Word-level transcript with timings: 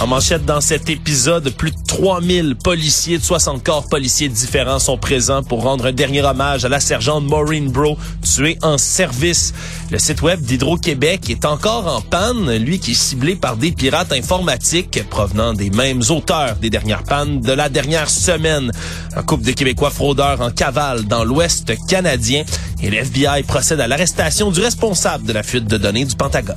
En 0.00 0.06
manchette 0.06 0.44
dans 0.44 0.60
cet 0.60 0.90
épisode, 0.90 1.50
plus 1.50 1.72
de 1.72 1.76
3000 1.88 2.54
policiers 2.54 3.18
de 3.18 3.22
60 3.24 3.64
corps 3.64 3.88
policiers 3.88 4.28
différents 4.28 4.78
sont 4.78 4.96
présents 4.96 5.42
pour 5.42 5.64
rendre 5.64 5.86
un 5.86 5.92
dernier 5.92 6.22
hommage 6.22 6.64
à 6.64 6.68
la 6.68 6.78
sergente 6.78 7.24
Maureen 7.24 7.68
Bro, 7.68 7.98
tuée 8.22 8.58
en 8.62 8.78
service. 8.78 9.52
Le 9.90 9.98
site 9.98 10.22
web 10.22 10.40
d'Hydro-Québec 10.40 11.28
est 11.30 11.44
encore 11.44 11.88
en 11.88 12.00
panne, 12.00 12.56
lui 12.58 12.78
qui 12.78 12.92
est 12.92 12.94
ciblé 12.94 13.34
par 13.34 13.56
des 13.56 13.72
pirates 13.72 14.12
informatiques 14.12 15.02
provenant 15.10 15.52
des 15.52 15.70
mêmes 15.70 16.02
auteurs 16.10 16.54
des 16.56 16.70
dernières 16.70 17.02
pannes 17.02 17.40
de 17.40 17.52
la 17.52 17.68
dernière 17.68 18.08
semaine. 18.08 18.70
Un 19.16 19.22
couple 19.24 19.46
de 19.46 19.52
Québécois 19.52 19.90
fraudeurs 19.90 20.40
en 20.40 20.52
cavale 20.52 21.06
dans 21.06 21.24
l'Ouest 21.24 21.72
canadien 21.88 22.44
et 22.80 22.90
le 22.90 22.98
FBI 22.98 23.42
procède 23.42 23.80
à 23.80 23.88
l'arrestation 23.88 24.52
du 24.52 24.60
responsable 24.60 25.24
de 25.24 25.32
la 25.32 25.42
fuite 25.42 25.66
de 25.66 25.76
données 25.76 26.04
du 26.04 26.14
Pentagone. 26.14 26.56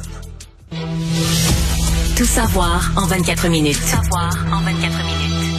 Tout 2.17 2.25
savoir 2.25 2.91
en 2.95 3.05
24 3.07 3.47
minutes. 3.49 3.77
Tout 3.79 3.87
savoir 3.87 4.29
en 4.51 4.61
24 4.61 4.97
minutes. 5.05 5.55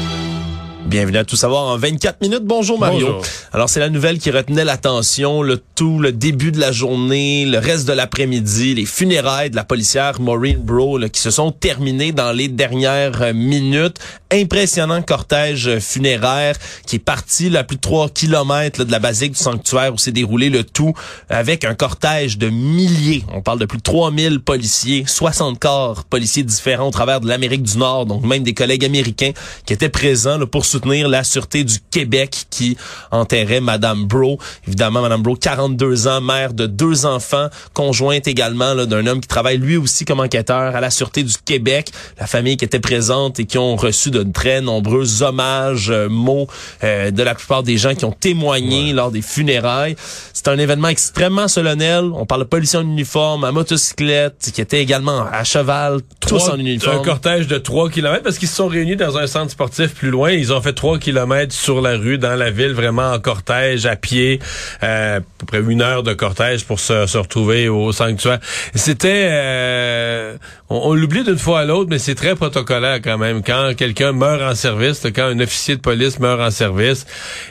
Bienvenue 0.87 1.19
à 1.19 1.25
Tout 1.25 1.37
savoir 1.37 1.65
en 1.65 1.77
24 1.77 2.21
minutes. 2.21 2.45
Bonjour 2.45 2.79
Mario. 2.79 3.07
Bonjour. 3.07 3.23
Alors 3.55 3.69
c'est 3.69 3.81
la 3.81 3.91
nouvelle 3.91 4.19
qui 4.19 4.31
retenait 4.31 4.65
l'attention, 4.65 5.43
le 5.43 5.59
tout, 5.59 5.99
le 5.99 6.11
début 6.11 6.53
de 6.53 6.59
la 6.59 6.73
journée, 6.73 7.45
le 7.45 7.59
reste 7.59 7.87
de 7.87 7.93
l'après-midi, 7.93 8.75
les 8.75 8.87
funérailles 8.87 9.51
de 9.51 9.57
la 9.57 9.65
policière 9.65 10.19
Maureen 10.23 10.57
Bro 10.57 10.97
là, 10.97 11.11
qui 11.11 11.21
se 11.21 11.31
sont 11.31 11.53
terminées 11.53 12.13
dans 12.13 12.33
les 12.33 12.49
dernières 12.49 13.21
euh, 13.21 13.35
minutes. 13.35 13.99
Impressionnant 14.33 15.03
cortège 15.03 15.69
euh, 15.69 15.81
funéraire 15.81 16.57
qui 16.87 16.97
est 16.97 16.99
parti 16.99 17.51
là, 17.51 17.59
à 17.59 17.65
plus 17.65 17.77
de 17.77 17.83
3 17.83 18.09
kilomètres 18.09 18.85
de 18.85 18.91
la 18.91 18.99
basique 18.99 19.33
du 19.33 19.39
sanctuaire 19.39 19.93
où 19.93 19.99
s'est 19.99 20.13
déroulé 20.13 20.49
le 20.49 20.65
tout 20.65 20.95
avec 21.29 21.67
un 21.67 21.75
cortège 21.75 22.39
de 22.39 22.49
milliers. 22.49 23.23
On 23.35 23.43
parle 23.43 23.59
de 23.59 23.67
plus 23.67 23.77
de 23.77 23.83
3000 23.83 24.41
policiers, 24.41 25.05
60 25.07 25.59
corps 25.59 26.05
policiers 26.05 26.43
différents 26.43 26.89
au 26.89 26.91
travers 26.91 27.21
de 27.21 27.29
l'Amérique 27.29 27.65
du 27.65 27.77
Nord, 27.77 28.07
donc 28.07 28.25
même 28.25 28.45
des 28.45 28.55
collègues 28.55 28.87
américains 28.87 29.33
qui 29.67 29.75
étaient 29.75 29.91
présents 29.91 30.39
là, 30.39 30.47
pour 30.47 30.65
soutenir 30.65 31.07
la 31.07 31.23
Sûreté 31.23 31.65
du 31.65 31.77
Québec 31.91 32.47
qui 32.49 32.79
enterrait 33.11 33.42
Madame 33.61 34.05
Bro. 34.05 34.39
Évidemment, 34.67 35.03
Madame 35.03 35.23
Bro, 35.23 35.37
42 35.37 36.09
ans, 36.09 36.21
mère 36.21 36.53
de 36.53 36.67
deux 36.67 37.07
enfants, 37.07 37.49
conjointe 37.75 38.27
également 38.27 38.75
d'un 38.75 39.07
homme 39.07 39.21
qui 39.21 39.29
travaille 39.29 39.59
lui 39.59 39.77
aussi 39.77 40.05
comme 40.05 40.21
enquêteur 40.21 40.75
à 40.75 40.81
la 40.81 40.91
Sûreté 40.91 41.23
du 41.23 41.35
Québec. 41.45 41.91
La 42.19 42.27
famille 42.27 42.57
qui 42.57 42.65
était 42.65 42.81
présente 42.81 43.41
et 43.41 43.45
qui 43.45 43.59
ont 43.59 43.77
reçu 43.77 44.11
de 44.11 44.23
très 44.23 44.61
nombreux 44.61 45.23
hommages, 45.23 45.91
euh, 45.91 46.09
mots 46.09 46.47
euh, 46.85 47.11
de 47.11 47.23
la 47.23 47.35
plupart 47.35 47.63
des 47.63 47.77
gens 47.77 47.95
qui 47.95 48.05
ont 48.05 48.13
témoigné 48.13 48.93
lors 48.93 49.11
des 49.11 49.23
funérailles. 49.23 49.97
C'est 50.33 50.49
un 50.49 50.59
événement 50.59 50.89
extrêmement 50.89 51.49
solennel. 51.49 52.05
On 52.15 52.27
parle 52.27 52.43
de 52.43 52.49
policiers 52.49 52.79
en 52.79 52.83
uniforme, 52.83 53.45
à 53.45 53.53
motocyclette, 53.53 54.51
qui 54.53 54.61
étaient 54.61 54.83
également 54.83 55.27
à 55.31 55.45
cheval, 55.45 56.01
tous 56.21 56.49
en 56.49 56.57
uniforme. 56.57 56.99
Un 56.99 57.03
cortège 57.03 57.47
de 57.47 57.59
3 57.59 57.91
km 57.91 58.23
parce 58.23 58.39
qu'ils 58.39 58.49
se 58.49 58.57
sont 58.57 58.69
réunis 58.69 58.97
dans 58.97 59.19
un 59.19 59.27
centre 59.27 59.51
sportif 59.51 59.95
plus 59.95 60.11
loin. 60.11 60.31
Ils 60.33 60.53
ont 60.53 60.61
fait 60.61 60.73
3 60.73 60.99
km 60.99 61.53
sur 61.53 61.81
la 61.81 61.97
rue, 61.97 62.19
dans 62.19 62.35
la 62.35 62.51
ville, 62.51 62.73
vraiment 62.73 63.13
en 63.13 63.19
cortège, 63.33 63.87
à 63.87 63.97
pied. 63.97 64.41
Euh, 64.83 65.19
à 65.19 65.21
peu 65.39 65.47
près 65.47 65.61
une 65.73 65.83
heure 65.83 66.03
de 66.03 66.13
cortège 66.15 66.65
pour 66.65 66.81
se, 66.81 67.17
retrouver 67.17 67.69
au 67.69 67.93
sanctuaire. 67.93 68.39
C'était... 68.75 69.29
euh, 69.31 70.37
on 70.75 70.95
l'oublie 70.95 71.23
d'une 71.25 71.39
fois 71.39 71.61
à 71.61 71.65
l'autre, 71.65 71.89
mais 71.91 71.99
c'est 71.99 72.15
très 72.15 72.35
protocolaire 72.35 73.01
quand 73.03 73.19
même. 73.19 73.43
Quand 73.43 73.75
quelqu'un 73.77 74.13
meurt 74.13 74.41
en 74.41 74.55
service, 74.55 75.03
quand 75.15 75.25
un 75.25 75.41
officier 75.41 75.77
de 75.77 75.81
police 75.81 76.19
meurt 76.19 76.41
en 76.41 76.51
service, 76.51 77.07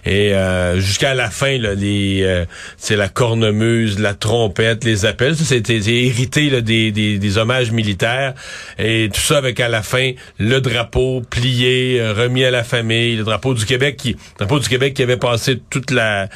et 0.05 0.33
euh, 0.33 0.79
jusqu'à 0.79 1.13
la 1.13 1.29
fin, 1.29 1.57
là, 1.57 1.75
les, 1.75 2.21
euh, 2.23 2.45
c'est 2.77 2.95
la 2.95 3.09
cornemuse, 3.09 3.99
la 3.99 4.13
trompette, 4.13 4.83
les 4.83 5.05
appels, 5.05 5.35
c'était 5.35 5.77
hérité 5.77 6.49
là, 6.49 6.61
des, 6.61 6.91
des, 6.91 7.19
des 7.19 7.37
hommages 7.37 7.71
militaires, 7.71 8.33
et 8.79 9.09
tout 9.13 9.21
ça 9.21 9.37
avec 9.37 9.59
à 9.59 9.69
la 9.69 9.83
fin 9.83 10.11
le 10.39 10.59
drapeau 10.59 11.21
plié, 11.29 11.99
euh, 11.99 12.13
remis 12.13 12.43
à 12.43 12.51
la 12.51 12.63
famille, 12.63 13.15
le 13.17 13.23
drapeau 13.23 13.53
du 13.53 13.65
Québec 13.65 13.97
qui, 13.97 14.13
le 14.13 14.45
drapeau 14.45 14.59
du 14.59 14.67
Québec 14.67 14.93
qui 14.93 15.03
avait 15.03 15.17
passé 15.17 15.61
toute 15.71 15.89
la 15.89 16.29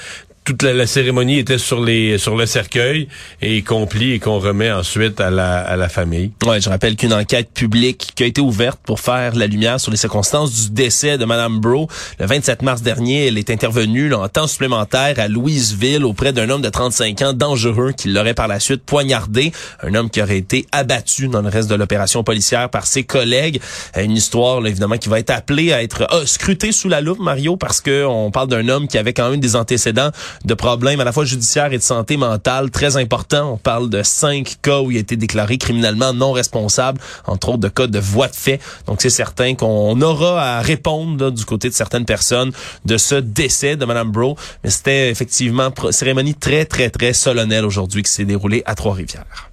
toute 0.45 0.61
la, 0.61 0.73
la 0.73 0.87
cérémonie 0.87 1.39
était 1.39 1.57
sur 1.57 1.83
les 1.83 2.17
sur 2.17 2.35
le 2.35 2.45
cercueil 2.45 3.07
et 3.41 3.61
qu'on 3.63 3.87
plie 3.87 4.13
et 4.13 4.19
qu'on 4.19 4.39
remet 4.39 4.71
ensuite 4.71 5.19
à 5.19 5.29
la 5.29 5.59
à 5.59 5.75
la 5.75 5.89
famille. 5.89 6.31
Ouais, 6.45 6.61
je 6.61 6.69
rappelle 6.69 6.95
qu'une 6.95 7.13
enquête 7.13 7.49
publique 7.53 8.11
qui 8.15 8.23
a 8.23 8.27
été 8.27 8.41
ouverte 8.41 8.79
pour 8.83 8.99
faire 8.99 9.35
la 9.35 9.47
lumière 9.47 9.79
sur 9.79 9.91
les 9.91 9.97
circonstances 9.97 10.53
du 10.53 10.69
décès 10.71 11.17
de 11.17 11.25
Madame 11.25 11.59
Bro 11.59 11.89
le 12.19 12.25
27 12.25 12.61
mars 12.61 12.81
dernier, 12.81 13.27
elle 13.27 13.37
est 13.37 13.49
intervenue 13.49 14.09
là, 14.09 14.19
en 14.19 14.29
temps 14.29 14.47
supplémentaire 14.47 15.19
à 15.19 15.27
Louisville 15.27 16.05
auprès 16.05 16.33
d'un 16.33 16.49
homme 16.49 16.61
de 16.61 16.69
35 16.69 17.21
ans 17.21 17.33
dangereux 17.33 17.91
qui 17.91 18.09
l'aurait 18.09 18.33
par 18.33 18.47
la 18.47 18.59
suite 18.59 18.83
poignardé, 18.83 19.51
un 19.81 19.95
homme 19.95 20.09
qui 20.09 20.21
aurait 20.21 20.37
été 20.37 20.65
abattu 20.71 21.27
dans 21.27 21.41
le 21.41 21.49
reste 21.49 21.69
de 21.69 21.75
l'opération 21.75 22.23
policière 22.23 22.69
par 22.69 22.85
ses 22.87 23.03
collègues. 23.03 23.59
Euh, 23.97 24.03
Une 24.03 24.11
histoire 24.11 24.61
là, 24.61 24.69
évidemment 24.69 24.97
qui 24.97 25.09
va 25.09 25.19
être 25.19 25.31
appelée 25.31 25.73
à 25.73 25.83
être 25.83 26.07
ah, 26.09 26.25
scrutée 26.25 26.71
sous 26.71 26.89
la 26.89 27.01
loupe 27.01 27.19
Mario 27.19 27.57
parce 27.57 27.81
que 27.81 28.05
on 28.05 28.31
parle 28.31 28.47
d'un 28.47 28.67
homme 28.69 28.87
qui 28.87 28.97
avait 28.97 29.13
quand 29.13 29.29
même 29.29 29.39
des 29.39 29.55
antécédents 29.55 30.11
de 30.43 30.53
problèmes 30.53 30.99
à 30.99 31.03
la 31.03 31.11
fois 31.11 31.25
judiciaires 31.25 31.71
et 31.71 31.77
de 31.77 31.83
santé 31.83 32.17
mentale 32.17 32.71
très 32.71 32.97
importants. 32.97 33.53
On 33.53 33.57
parle 33.57 33.89
de 33.89 34.03
cinq 34.03 34.57
cas 34.61 34.81
où 34.81 34.91
il 34.91 34.97
a 34.97 34.99
été 34.99 35.15
déclaré 35.15 35.57
criminellement 35.57 36.13
non 36.13 36.31
responsable, 36.31 36.99
entre 37.25 37.49
autres 37.49 37.59
de 37.59 37.69
cas 37.69 37.87
de 37.87 37.99
voie 37.99 38.27
de 38.27 38.35
fait. 38.35 38.59
Donc 38.87 39.01
c'est 39.01 39.09
certain 39.09 39.55
qu'on 39.55 40.01
aura 40.01 40.57
à 40.57 40.61
répondre 40.61 41.25
là, 41.25 41.31
du 41.31 41.45
côté 41.45 41.69
de 41.69 41.73
certaines 41.73 42.05
personnes 42.05 42.51
de 42.85 42.97
ce 42.97 43.15
décès 43.15 43.75
de 43.75 43.85
Madame 43.85 44.11
Bro. 44.11 44.37
Mais 44.63 44.69
c'était 44.69 45.09
effectivement 45.09 45.71
pro- 45.71 45.91
cérémonie 45.91 46.35
très 46.35 46.65
très 46.65 46.89
très 46.89 47.13
solennelle 47.13 47.65
aujourd'hui 47.65 48.03
qui 48.03 48.11
s'est 48.11 48.25
déroulée 48.25 48.63
à 48.65 48.75
Trois-Rivières. 48.75 49.51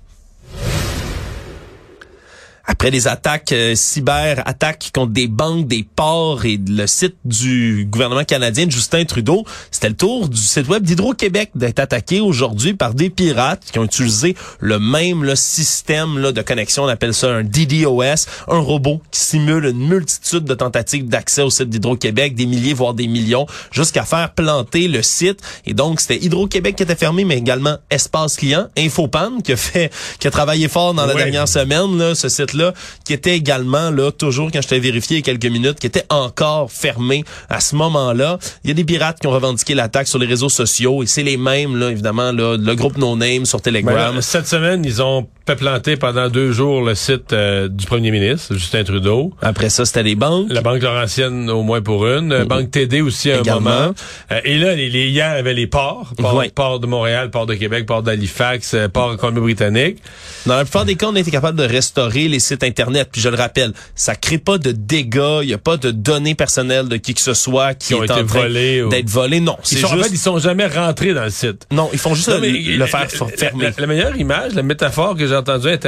Après 2.72 2.90
des 2.90 3.06
attaques 3.06 3.52
euh, 3.52 3.74
cyber, 3.76 4.42
attaques 4.46 4.90
contre 4.92 5.12
des 5.12 5.28
banques, 5.28 5.68
des 5.68 5.84
ports 5.84 6.44
et 6.46 6.58
le 6.66 6.86
site 6.88 7.14
du 7.24 7.86
gouvernement 7.88 8.24
canadien 8.24 8.66
de 8.66 8.72
Justin 8.72 9.04
Trudeau, 9.04 9.44
c'était 9.70 9.90
le 9.90 9.94
tour 9.94 10.28
du 10.28 10.40
site 10.40 10.66
web 10.68 10.82
d'Hydro-Québec 10.82 11.50
d'être 11.54 11.78
attaqué 11.78 12.20
aujourd'hui 12.20 12.74
par 12.74 12.94
des 12.94 13.10
pirates 13.10 13.62
qui 13.70 13.78
ont 13.78 13.84
utilisé 13.84 14.34
le 14.58 14.80
même 14.80 15.22
là, 15.22 15.36
système 15.36 16.18
là, 16.18 16.32
de 16.32 16.40
connexion, 16.42 16.84
on 16.84 16.88
appelle 16.88 17.12
ça 17.14 17.28
un 17.28 17.44
DDoS, 17.44 18.26
un 18.48 18.58
robot 18.58 19.00
qui 19.12 19.20
simule 19.20 19.66
une 19.66 19.86
multitude 19.86 20.44
de 20.44 20.54
tentatives 20.54 21.06
d'accès 21.06 21.42
au 21.42 21.50
site 21.50 21.68
d'Hydro-Québec, 21.68 22.34
des 22.34 22.46
milliers 22.46 22.74
voire 22.74 22.94
des 22.94 23.06
millions, 23.06 23.46
jusqu'à 23.70 24.04
faire 24.04 24.32
planter 24.32 24.88
le 24.88 25.02
site. 25.02 25.40
Et 25.66 25.74
donc 25.74 26.00
c'était 26.00 26.24
Hydro-Québec 26.24 26.74
qui 26.76 26.82
était 26.82 26.96
fermé, 26.96 27.24
mais 27.24 27.36
également 27.36 27.76
Espace 27.90 28.36
Client, 28.36 28.66
Infopan 28.78 29.40
qui 29.44 29.52
a 29.52 29.56
fait, 29.56 29.92
qui 30.18 30.26
a 30.26 30.30
travaillé 30.30 30.66
fort 30.68 30.94
dans 30.94 31.04
la 31.06 31.12
Ouais. 31.14 31.22
dernière 31.24 31.46
semaine, 31.48 31.98
là, 31.98 32.14
ce 32.14 32.30
site-là, 32.30 32.61
qui 33.04 33.12
était 33.12 33.36
également, 33.36 33.90
là, 33.90 34.12
toujours 34.12 34.50
quand 34.52 34.62
je 34.62 34.68
t'ai 34.68 34.80
vérifié 34.80 35.16
il 35.16 35.20
y 35.20 35.22
a 35.22 35.24
quelques 35.24 35.52
minutes, 35.52 35.78
qui 35.78 35.86
était 35.86 36.04
encore 36.08 36.70
fermé 36.70 37.24
à 37.48 37.60
ce 37.60 37.74
moment-là. 37.76 38.38
Il 38.64 38.68
y 38.68 38.70
a 38.70 38.74
des 38.74 38.84
pirates 38.84 39.18
qui 39.20 39.26
ont 39.26 39.32
revendiqué 39.32 39.74
l'attaque 39.74 40.06
sur 40.06 40.18
les 40.18 40.26
réseaux 40.26 40.48
sociaux 40.48 41.02
et 41.02 41.06
c'est 41.06 41.22
les 41.22 41.36
mêmes, 41.36 41.76
là, 41.76 41.90
évidemment, 41.90 42.32
là, 42.32 42.56
le 42.56 42.74
groupe 42.74 42.96
No 42.98 43.16
Name 43.16 43.46
sur 43.46 43.58
Ben 43.58 43.64
Telegram. 43.64 44.14
là, 44.14 44.22
cette 44.22 44.46
semaine, 44.46 44.84
ils 44.84 45.02
ont 45.02 45.26
fait 45.46 45.56
planter 45.56 45.96
pendant 45.96 46.28
deux 46.28 46.52
jours 46.52 46.82
le 46.82 46.94
site 46.94 47.32
euh, 47.32 47.68
du 47.68 47.84
premier 47.86 48.10
ministre, 48.10 48.54
Justin 48.54 48.84
Trudeau. 48.84 49.32
Après 49.42 49.70
ça, 49.70 49.84
c'était 49.84 50.02
les 50.02 50.14
banques. 50.14 50.46
La 50.50 50.60
Banque 50.60 50.82
Laurentienne, 50.82 51.50
au 51.50 51.62
moins 51.62 51.80
pour 51.82 52.06
une. 52.06 52.32
Euh, 52.32 52.44
Banque 52.44 52.70
TD 52.70 53.00
aussi 53.00 53.30
à 53.32 53.40
un 53.40 53.54
moment. 53.54 53.92
Euh, 54.30 54.40
et 54.44 54.58
là, 54.58 54.74
les, 54.74 54.88
les, 54.88 55.08
hier, 55.08 55.32
il 55.34 55.36
y 55.36 55.40
avait 55.40 55.54
les 55.54 55.66
ports. 55.66 56.12
Port, 56.16 56.42
port 56.54 56.80
de 56.80 56.86
Montréal, 56.86 57.30
port 57.30 57.46
de 57.46 57.54
Québec, 57.54 57.86
port 57.86 58.02
d'Halifax, 58.02 58.74
euh, 58.74 58.88
port 58.88 59.16
Colombie-Britannique. 59.16 59.98
Dans 60.46 60.56
la 60.56 60.64
plupart 60.64 60.84
des 60.84 60.94
cas, 60.94 61.06
on 61.08 61.16
a 61.16 61.20
été 61.20 61.30
capable 61.30 61.58
de 61.58 61.64
restaurer 61.64 62.28
les 62.28 62.38
sites 62.38 62.62
Internet. 62.62 63.08
Puis 63.10 63.20
je 63.20 63.28
le 63.28 63.36
rappelle, 63.36 63.72
ça 63.94 64.14
crée 64.14 64.38
pas 64.38 64.58
de 64.58 64.70
dégâts. 64.72 65.40
Il 65.42 65.48
n'y 65.48 65.54
a 65.54 65.58
pas 65.58 65.76
de 65.76 65.90
données 65.90 66.34
personnelles 66.34 66.88
de 66.88 66.96
qui 66.96 67.14
que 67.14 67.20
ce 67.20 67.34
soit 67.34 67.74
qui, 67.74 67.88
Qui 67.88 67.94
ont 67.94 68.02
est 68.02 68.06
été 68.06 68.14
en 68.14 68.26
train 68.26 68.48
ou- 68.48 68.88
d'être 68.88 69.08
volé. 69.10 69.40
Non, 69.40 69.56
Ils 69.70 69.78
sont, 69.78 69.88
juste... 69.88 69.92
En 70.00 70.02
fait, 70.04 70.10
ils 70.12 70.18
sont 70.18 70.38
jamais 70.38 70.66
rentrés 70.66 71.14
dans 71.14 71.24
le 71.24 71.30
site. 71.30 71.66
Non, 71.72 71.90
ils 71.92 71.98
font 71.98 72.14
juste 72.14 72.28
Non, 72.28 72.38
le, 72.40 72.86
faire 72.86 73.00
la- 73.02 73.08
fermer. 73.08 73.64
La, 73.64 73.70
la 73.78 73.86
meilleure 73.86 74.16
image, 74.16 74.54
la 74.54 74.62
métaphore 74.62 75.16
que 75.16 75.26
j'ai 75.62 75.78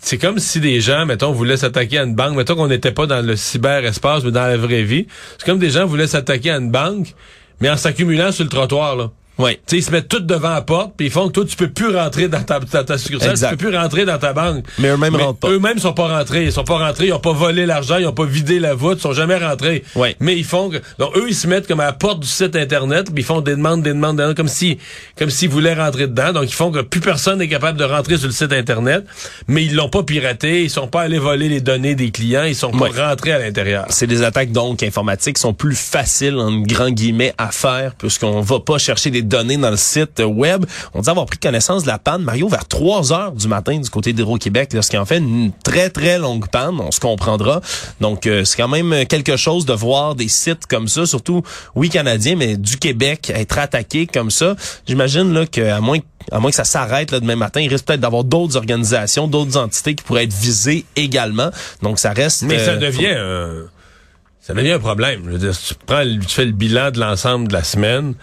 c'est 0.00 0.18
comme 0.18 0.38
si 0.38 0.60
des 0.60 0.80
gens, 0.80 1.06
mettons, 1.06 1.32
voulaient 1.32 1.56
s'attaquer 1.56 1.98
à 1.98 2.04
une 2.04 2.14
banque. 2.14 2.36
Mettons 2.36 2.54
qu'on 2.54 2.68
n'était 2.68 2.92
pas 2.92 3.06
dans 3.06 3.24
le 3.24 3.34
cyberespace, 3.36 4.22
mais 4.24 4.30
dans 4.30 4.46
la 4.46 4.56
vraie 4.56 4.84
vie. 4.84 5.06
C'est 5.38 5.44
comme 5.44 5.58
des 5.58 5.70
gens 5.70 5.86
voulaient 5.86 6.06
s'attaquer 6.06 6.52
à 6.52 6.58
une 6.58 6.70
banque, 6.70 7.14
mais 7.60 7.68
en 7.68 7.76
s'accumulant 7.76 8.30
sur 8.30 8.44
le 8.44 8.50
trottoir, 8.50 8.96
là. 8.96 9.10
Oui. 9.38 9.52
Tu 9.54 9.60
sais, 9.66 9.76
ils 9.78 9.82
se 9.82 9.90
mettent 9.90 10.08
tout 10.08 10.20
devant 10.20 10.50
la 10.50 10.62
porte, 10.62 10.94
puis 10.96 11.06
ils 11.06 11.12
font 11.12 11.28
que 11.28 11.32
toi, 11.32 11.44
tu 11.44 11.56
peux 11.56 11.68
plus 11.68 11.94
rentrer 11.94 12.28
dans 12.28 12.42
ta, 12.42 12.58
dans 12.60 12.84
ta 12.84 12.98
succursale, 12.98 13.30
Exact. 13.30 13.50
tu 13.50 13.56
peux 13.56 13.68
plus 13.68 13.76
rentrer 13.76 14.04
dans 14.04 14.18
ta 14.18 14.32
banque. 14.32 14.64
Mais 14.78 14.88
eux-mêmes 14.88 15.14
rentrent 15.16 15.38
pas. 15.38 15.50
Eux-mêmes 15.50 15.78
sont 15.78 15.92
pas 15.92 16.08
rentrés. 16.18 16.44
Ils 16.44 16.52
sont 16.52 16.64
pas 16.64 16.78
rentrés, 16.78 17.06
ils 17.08 17.12
ont 17.12 17.20
pas 17.20 17.32
volé 17.32 17.66
l'argent, 17.66 17.98
ils 17.98 18.06
ont 18.06 18.12
pas 18.12 18.24
vidé 18.24 18.58
la 18.58 18.74
voûte, 18.74 18.98
ils 18.98 19.02
sont 19.02 19.12
jamais 19.12 19.36
rentrés. 19.36 19.84
Oui. 19.94 20.16
Mais 20.20 20.36
ils 20.36 20.44
font 20.44 20.70
que, 20.70 20.78
donc 20.98 21.16
eux, 21.16 21.26
ils 21.28 21.34
se 21.34 21.46
mettent 21.46 21.66
comme 21.68 21.80
à 21.80 21.86
la 21.86 21.92
porte 21.92 22.20
du 22.20 22.26
site 22.28 22.56
Internet, 22.56 23.06
puis 23.12 23.22
ils 23.22 23.26
font 23.26 23.40
des 23.40 23.52
demandes, 23.54 23.82
des 23.82 23.90
demandes, 23.90 24.16
des 24.16 24.22
demandes, 24.22 24.36
comme 24.36 24.48
si, 24.48 24.78
comme 25.16 25.30
s'ils 25.30 25.48
voulaient 25.48 25.74
rentrer 25.74 26.06
dedans. 26.08 26.32
Donc, 26.32 26.44
ils 26.44 26.54
font 26.54 26.70
que 26.70 26.80
plus 26.80 27.00
personne 27.00 27.38
n'est 27.38 27.48
capable 27.48 27.78
de 27.78 27.84
rentrer 27.84 28.16
sur 28.16 28.26
le 28.26 28.32
site 28.32 28.52
Internet, 28.52 29.04
mais 29.46 29.64
ils 29.64 29.74
l'ont 29.74 29.88
pas 29.88 30.02
piraté, 30.02 30.64
ils 30.64 30.70
sont 30.70 30.88
pas 30.88 31.02
allés 31.02 31.18
voler 31.18 31.48
les 31.48 31.60
données 31.60 31.94
des 31.94 32.10
clients, 32.10 32.44
ils 32.44 32.54
sont 32.56 32.72
pas 32.72 32.88
rentrés 32.88 33.32
à 33.32 33.38
l'intérieur. 33.38 33.86
C'est 33.90 34.06
des 34.06 34.22
attaques 34.22 34.52
donc 34.52 34.82
informatiques 34.82 35.36
qui 35.36 35.42
sont 35.42 35.54
plus 35.54 35.76
faciles 35.78 36.36
en 36.38 36.60
grand 36.60 36.90
guillemets 36.90 37.34
à 37.38 37.50
faire 37.50 37.94
puisqu'on 37.94 38.40
va 38.40 38.60
pas 38.60 38.78
chercher 38.78 39.10
des 39.10 39.22
données 39.28 39.56
dans 39.56 39.70
le 39.70 39.76
site 39.76 40.20
web. 40.24 40.64
On 40.94 41.00
dit 41.00 41.10
avoir 41.10 41.26
pris 41.26 41.38
connaissance 41.38 41.82
de 41.82 41.88
la 41.88 41.98
panne 41.98 42.22
Mario 42.22 42.48
vers 42.48 42.66
3 42.66 43.12
heures 43.12 43.32
du 43.32 43.48
matin 43.48 43.78
du 43.78 43.90
côté 43.90 44.12
d'Hydro-Québec 44.12 44.72
lorsqu'il 44.72 44.98
en 44.98 45.04
fait 45.04 45.18
une 45.18 45.52
très 45.62 45.90
très 45.90 46.18
longue 46.18 46.48
panne, 46.48 46.80
on 46.80 46.90
se 46.90 47.00
comprendra. 47.00 47.60
Donc 48.00 48.26
euh, 48.26 48.44
c'est 48.44 48.56
quand 48.56 48.68
même 48.68 49.06
quelque 49.06 49.36
chose 49.36 49.66
de 49.66 49.72
voir 49.72 50.14
des 50.14 50.28
sites 50.28 50.66
comme 50.66 50.88
ça 50.88 51.06
surtout 51.06 51.42
oui 51.74 51.88
canadiens 51.88 52.36
mais 52.36 52.56
du 52.56 52.76
Québec 52.76 53.30
être 53.34 53.58
attaqué 53.58 54.06
comme 54.06 54.30
ça. 54.30 54.56
J'imagine 54.86 55.32
là 55.32 55.46
que 55.46 55.60
à 55.60 55.80
moins 55.80 55.98
à 56.30 56.40
moins 56.40 56.50
que 56.50 56.56
ça 56.56 56.64
s'arrête 56.64 57.10
là 57.10 57.20
demain 57.20 57.36
matin, 57.36 57.60
il 57.60 57.68
risque 57.68 57.86
peut-être 57.86 58.00
d'avoir 58.00 58.24
d'autres 58.24 58.56
organisations, 58.56 59.28
d'autres 59.28 59.56
entités 59.56 59.94
qui 59.94 60.04
pourraient 60.04 60.24
être 60.24 60.32
visées 60.32 60.84
également. 60.96 61.50
Donc 61.82 61.98
ça 61.98 62.12
reste 62.12 62.42
Mais 62.42 62.58
ça 62.58 62.72
euh, 62.72 62.76
devient 62.76 63.14
un, 63.16 63.68
ça 64.40 64.54
devient 64.54 64.72
un 64.72 64.78
problème. 64.78 65.22
Je 65.26 65.30
veux 65.30 65.38
dire, 65.38 65.54
si 65.54 65.74
tu 65.74 65.80
prends, 65.86 66.02
tu 66.02 66.34
fais 66.34 66.44
le 66.44 66.52
bilan 66.52 66.90
de 66.90 67.00
l'ensemble 67.00 67.48
de 67.48 67.52
la 67.52 67.64
semaine. 67.64 68.14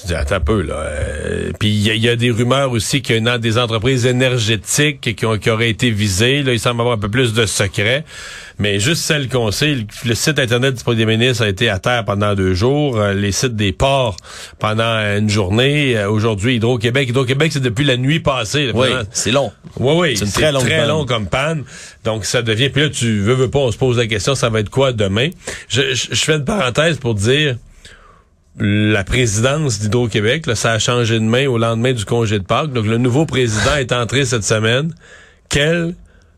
Tu 0.00 0.06
dis, 0.06 0.14
attends 0.14 0.36
un 0.36 0.40
peu, 0.40 0.62
là. 0.62 0.74
euh, 0.74 1.50
Puis 1.60 1.68
il 1.68 1.94
y, 1.94 1.98
y 2.00 2.08
a 2.08 2.16
des 2.16 2.30
rumeurs 2.30 2.72
aussi 2.72 3.02
qu'il 3.02 3.14
y 3.14 3.18
a 3.28 3.34
une- 3.34 3.38
des 3.38 3.58
entreprises 3.58 4.06
énergétiques 4.06 5.14
qui, 5.14 5.26
ont, 5.26 5.36
qui 5.36 5.50
auraient 5.50 5.68
été 5.68 5.90
visées. 5.90 6.42
Là, 6.42 6.54
il 6.54 6.58
semble 6.60 6.80
avoir 6.80 6.96
un 6.96 6.98
peu 6.98 7.10
plus 7.10 7.34
de 7.34 7.44
secrets. 7.44 8.04
Mais 8.58 8.80
juste 8.80 9.02
celle 9.02 9.28
qu'on 9.28 9.50
sait, 9.50 9.74
le, 9.74 9.82
le 10.06 10.14
site 10.14 10.38
Internet 10.38 10.76
du 10.76 10.82
Premier 10.82 11.04
ministre 11.04 11.44
a 11.44 11.48
été 11.48 11.68
à 11.68 11.78
terre 11.78 12.04
pendant 12.06 12.34
deux 12.34 12.54
jours. 12.54 12.96
euh, 12.98 13.12
les 13.12 13.32
sites 13.32 13.54
des 13.54 13.72
ports 13.72 14.16
pendant 14.58 14.96
une 15.18 15.28
journée. 15.28 15.96
Euh, 15.98 16.08
Aujourd'hui, 16.10 16.56
Hydro-Québec. 16.56 17.10
Hydro-Québec, 17.10 17.50
c'est 17.52 17.60
depuis 17.62 17.84
la 17.84 17.98
nuit 17.98 18.20
passée. 18.20 18.66
là, 18.68 18.72
Oui, 18.74 18.88
c'est 19.12 19.30
long. 19.30 19.52
Oui, 19.78 19.94
oui, 19.96 20.16
C'est 20.16 20.24
une 20.24 20.32
très 20.32 20.52
longue 20.52 20.68
panne. 20.68 20.88
long 20.88 21.04
comme 21.04 21.26
panne. 21.26 21.64
Donc, 22.04 22.24
ça 22.24 22.40
devient... 22.40 22.70
Puis 22.70 22.82
là, 22.82 22.88
tu 22.88 23.20
veux, 23.20 23.34
veux 23.34 23.50
pas, 23.50 23.58
on 23.58 23.70
se 23.70 23.78
pose 23.78 23.98
la 23.98 24.06
question, 24.06 24.34
ça 24.34 24.48
va 24.48 24.60
être 24.60 24.70
quoi 24.70 24.92
demain? 24.92 25.28
Je, 25.68 25.94
je, 25.94 26.06
je 26.12 26.24
fais 26.24 26.34
une 26.36 26.44
parenthèse 26.46 26.96
pour 26.96 27.14
dire 27.14 27.56
la 28.58 29.04
présidence 29.04 29.80
d'Hydro-Québec, 29.80 30.44
ça 30.54 30.72
a 30.72 30.78
changé 30.78 31.18
de 31.18 31.24
main 31.24 31.46
au 31.46 31.58
lendemain 31.58 31.92
du 31.92 32.04
congé 32.04 32.38
de 32.38 32.44
Pâques. 32.44 32.72
Donc, 32.72 32.86
le 32.86 32.98
nouveau 32.98 33.26
président 33.26 33.76
est 33.76 33.92
entré 33.92 34.24
cette 34.24 34.44
semaine. 34.44 34.94
Quelle 35.48 35.94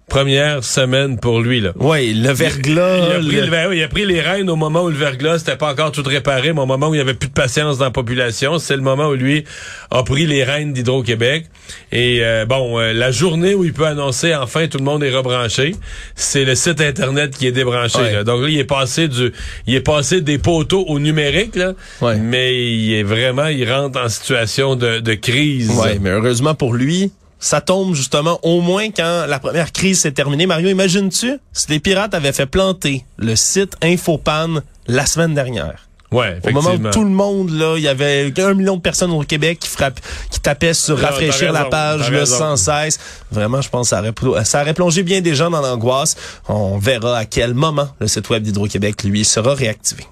première 0.08 0.62
semaine 0.62 1.18
pour 1.18 1.40
lui, 1.40 1.60
là. 1.60 1.72
Oui, 1.76 2.14
le 2.14 2.30
verglas. 2.32 2.98
Il 2.98 3.02
a, 3.12 3.18
pris, 3.18 3.36
le- 3.36 3.46
le- 3.46 3.68
oui, 3.70 3.78
il 3.78 3.82
a 3.82 3.88
pris 3.88 4.06
les 4.06 4.20
rênes 4.20 4.48
au 4.50 4.56
moment 4.56 4.84
où 4.84 4.88
le 4.90 4.96
verglas 4.96 5.38
n'était 5.38 5.56
pas 5.56 5.72
encore 5.72 5.92
tout 5.92 6.02
réparé, 6.04 6.52
mais 6.52 6.60
au 6.60 6.66
moment 6.66 6.88
où 6.88 6.94
il 6.94 6.98
y 6.98 7.00
avait 7.00 7.14
plus 7.14 7.28
de 7.28 7.34
patience 7.34 7.78
dans 7.78 7.86
la 7.86 7.90
population. 7.90 8.58
C'est 8.58 8.76
le 8.76 8.82
moment 8.82 9.08
où 9.08 9.14
lui 9.14 9.44
a 9.90 10.02
pris 10.02 10.26
les 10.26 10.44
rênes 10.44 10.72
d'Hydro-Québec. 10.72 11.46
Et 11.90 12.18
euh, 12.22 12.44
bon, 12.44 12.78
euh, 12.78 12.92
la 12.92 13.10
journée 13.10 13.54
où 13.54 13.64
il 13.64 13.72
peut 13.72 13.86
annoncer 13.86 14.34
enfin 14.34 14.68
tout 14.68 14.78
le 14.78 14.84
monde 14.84 15.02
est 15.02 15.14
rebranché, 15.14 15.74
c'est 16.14 16.44
le 16.44 16.54
site 16.54 16.80
internet 16.80 17.36
qui 17.36 17.46
est 17.46 17.52
débranché. 17.52 17.98
Ouais. 17.98 18.12
là. 18.12 18.24
Donc 18.24 18.42
là, 18.42 18.48
il 18.48 18.58
est 18.58 18.64
passé 18.64 19.08
du, 19.08 19.32
il 19.66 19.74
est 19.74 19.80
passé 19.80 20.20
des 20.20 20.38
poteaux 20.38 20.84
au 20.86 20.98
numérique, 21.00 21.56
là, 21.56 21.72
Ouais. 22.02 22.16
mais 22.16 22.54
il 22.72 22.92
est 22.94 23.02
vraiment, 23.02 23.46
il 23.46 23.70
rentre 23.70 23.98
en 24.00 24.08
situation 24.08 24.76
de, 24.76 25.00
de 25.00 25.14
crise. 25.14 25.70
Ouais, 25.70 25.98
mais 26.00 26.10
heureusement 26.10 26.54
pour 26.54 26.74
lui, 26.74 27.10
ça 27.44 27.60
tombe 27.60 27.94
justement 27.94 28.38
au 28.42 28.62
moins 28.62 28.90
quand 28.90 29.26
la 29.28 29.38
première 29.38 29.70
crise 29.70 30.00
s'est 30.00 30.12
terminée. 30.12 30.46
Mario, 30.46 30.70
imagines-tu 30.70 31.38
si 31.52 31.66
les 31.68 31.78
pirates 31.78 32.14
avaient 32.14 32.32
fait 32.32 32.46
planter 32.46 33.04
le 33.18 33.36
site 33.36 33.76
Infopan 33.82 34.62
la 34.86 35.04
semaine 35.04 35.34
dernière? 35.34 35.86
Ouais, 36.10 36.38
Au 36.42 36.50
moment 36.52 36.70
où 36.70 36.90
tout 36.90 37.04
le 37.04 37.10
monde, 37.10 37.50
là, 37.50 37.74
il 37.76 37.82
y 37.82 37.88
avait 37.88 38.32
un 38.38 38.54
million 38.54 38.76
de 38.76 38.80
personnes 38.80 39.10
au 39.10 39.22
Québec 39.24 39.58
qui 39.60 39.68
frappent, 39.68 40.00
qui 40.30 40.40
tapaient 40.40 40.72
sur 40.72 40.96
Non, 40.96 41.04
rafraîchir 41.04 41.52
la 41.52 41.66
page 41.66 42.10
là, 42.10 42.24
sans 42.24 42.56
cesse. 42.56 42.98
Vraiment, 43.30 43.60
je 43.60 43.68
pense 43.68 43.90
que 43.90 43.96
ça 43.96 44.00
aurait, 44.00 44.44
ça 44.44 44.62
aurait 44.62 44.74
plongé 44.74 45.02
bien 45.02 45.20
des 45.20 45.34
gens 45.34 45.50
dans 45.50 45.60
l'angoisse. 45.60 46.16
On 46.48 46.78
verra 46.78 47.18
à 47.18 47.24
quel 47.26 47.52
moment 47.52 47.88
le 47.98 48.06
site 48.06 48.30
web 48.30 48.42
d'Hydro-Québec, 48.42 49.02
lui, 49.04 49.22
sera 49.22 49.54
réactivé. 49.54 50.06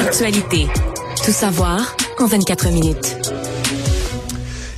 Actualité. 0.00 0.68
Tout 1.22 1.32
savoir 1.32 1.96
en 2.18 2.26
24 2.26 2.68
minutes. 2.68 3.16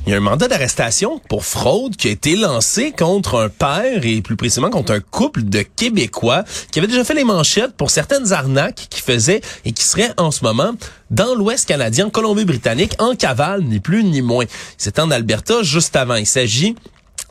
Il 0.07 0.11
y 0.11 0.15
a 0.15 0.19
un 0.19 0.21
mandat 0.21 0.49
d'arrestation 0.49 1.19
pour 1.31 1.47
fraude 1.47 1.97
qui 1.97 2.09
a 2.09 2.11
été 2.11 2.37
lancé 2.37 2.93
contre 2.93 3.39
un 3.39 3.49
père 3.49 4.05
et 4.05 4.21
plus 4.21 4.37
précisément 4.37 4.69
contre 4.69 4.93
un 4.93 5.01
couple 5.01 5.45
de 5.45 5.63
Québécois 5.63 6.45
qui 6.71 6.79
avait 6.79 6.89
déjà 6.89 7.05
fait 7.05 7.15
les 7.15 7.25
manchettes 7.25 7.75
pour 7.75 7.91
certaines 7.91 8.35
arnaques 8.35 8.87
qu'ils 8.91 9.03
faisaient 9.03 9.41
et 9.65 9.73
qui 9.73 9.83
seraient 9.83 10.13
en 10.19 10.31
ce 10.31 10.45
moment 10.45 10.73
dans 11.11 11.35
l'Ouest 11.35 11.67
canadien, 11.67 12.09
en 12.09 12.11
Colombie-Britannique, 12.11 12.97
en 12.99 13.15
cavale, 13.15 13.63
ni 13.63 13.81
plus 13.81 14.05
ni 14.05 14.21
moins. 14.21 14.45
C'était 14.77 15.01
en 15.01 15.11
Alberta 15.11 15.63
juste 15.63 15.97
avant. 15.97 16.17
Il 16.17 16.27
s'agit 16.27 16.77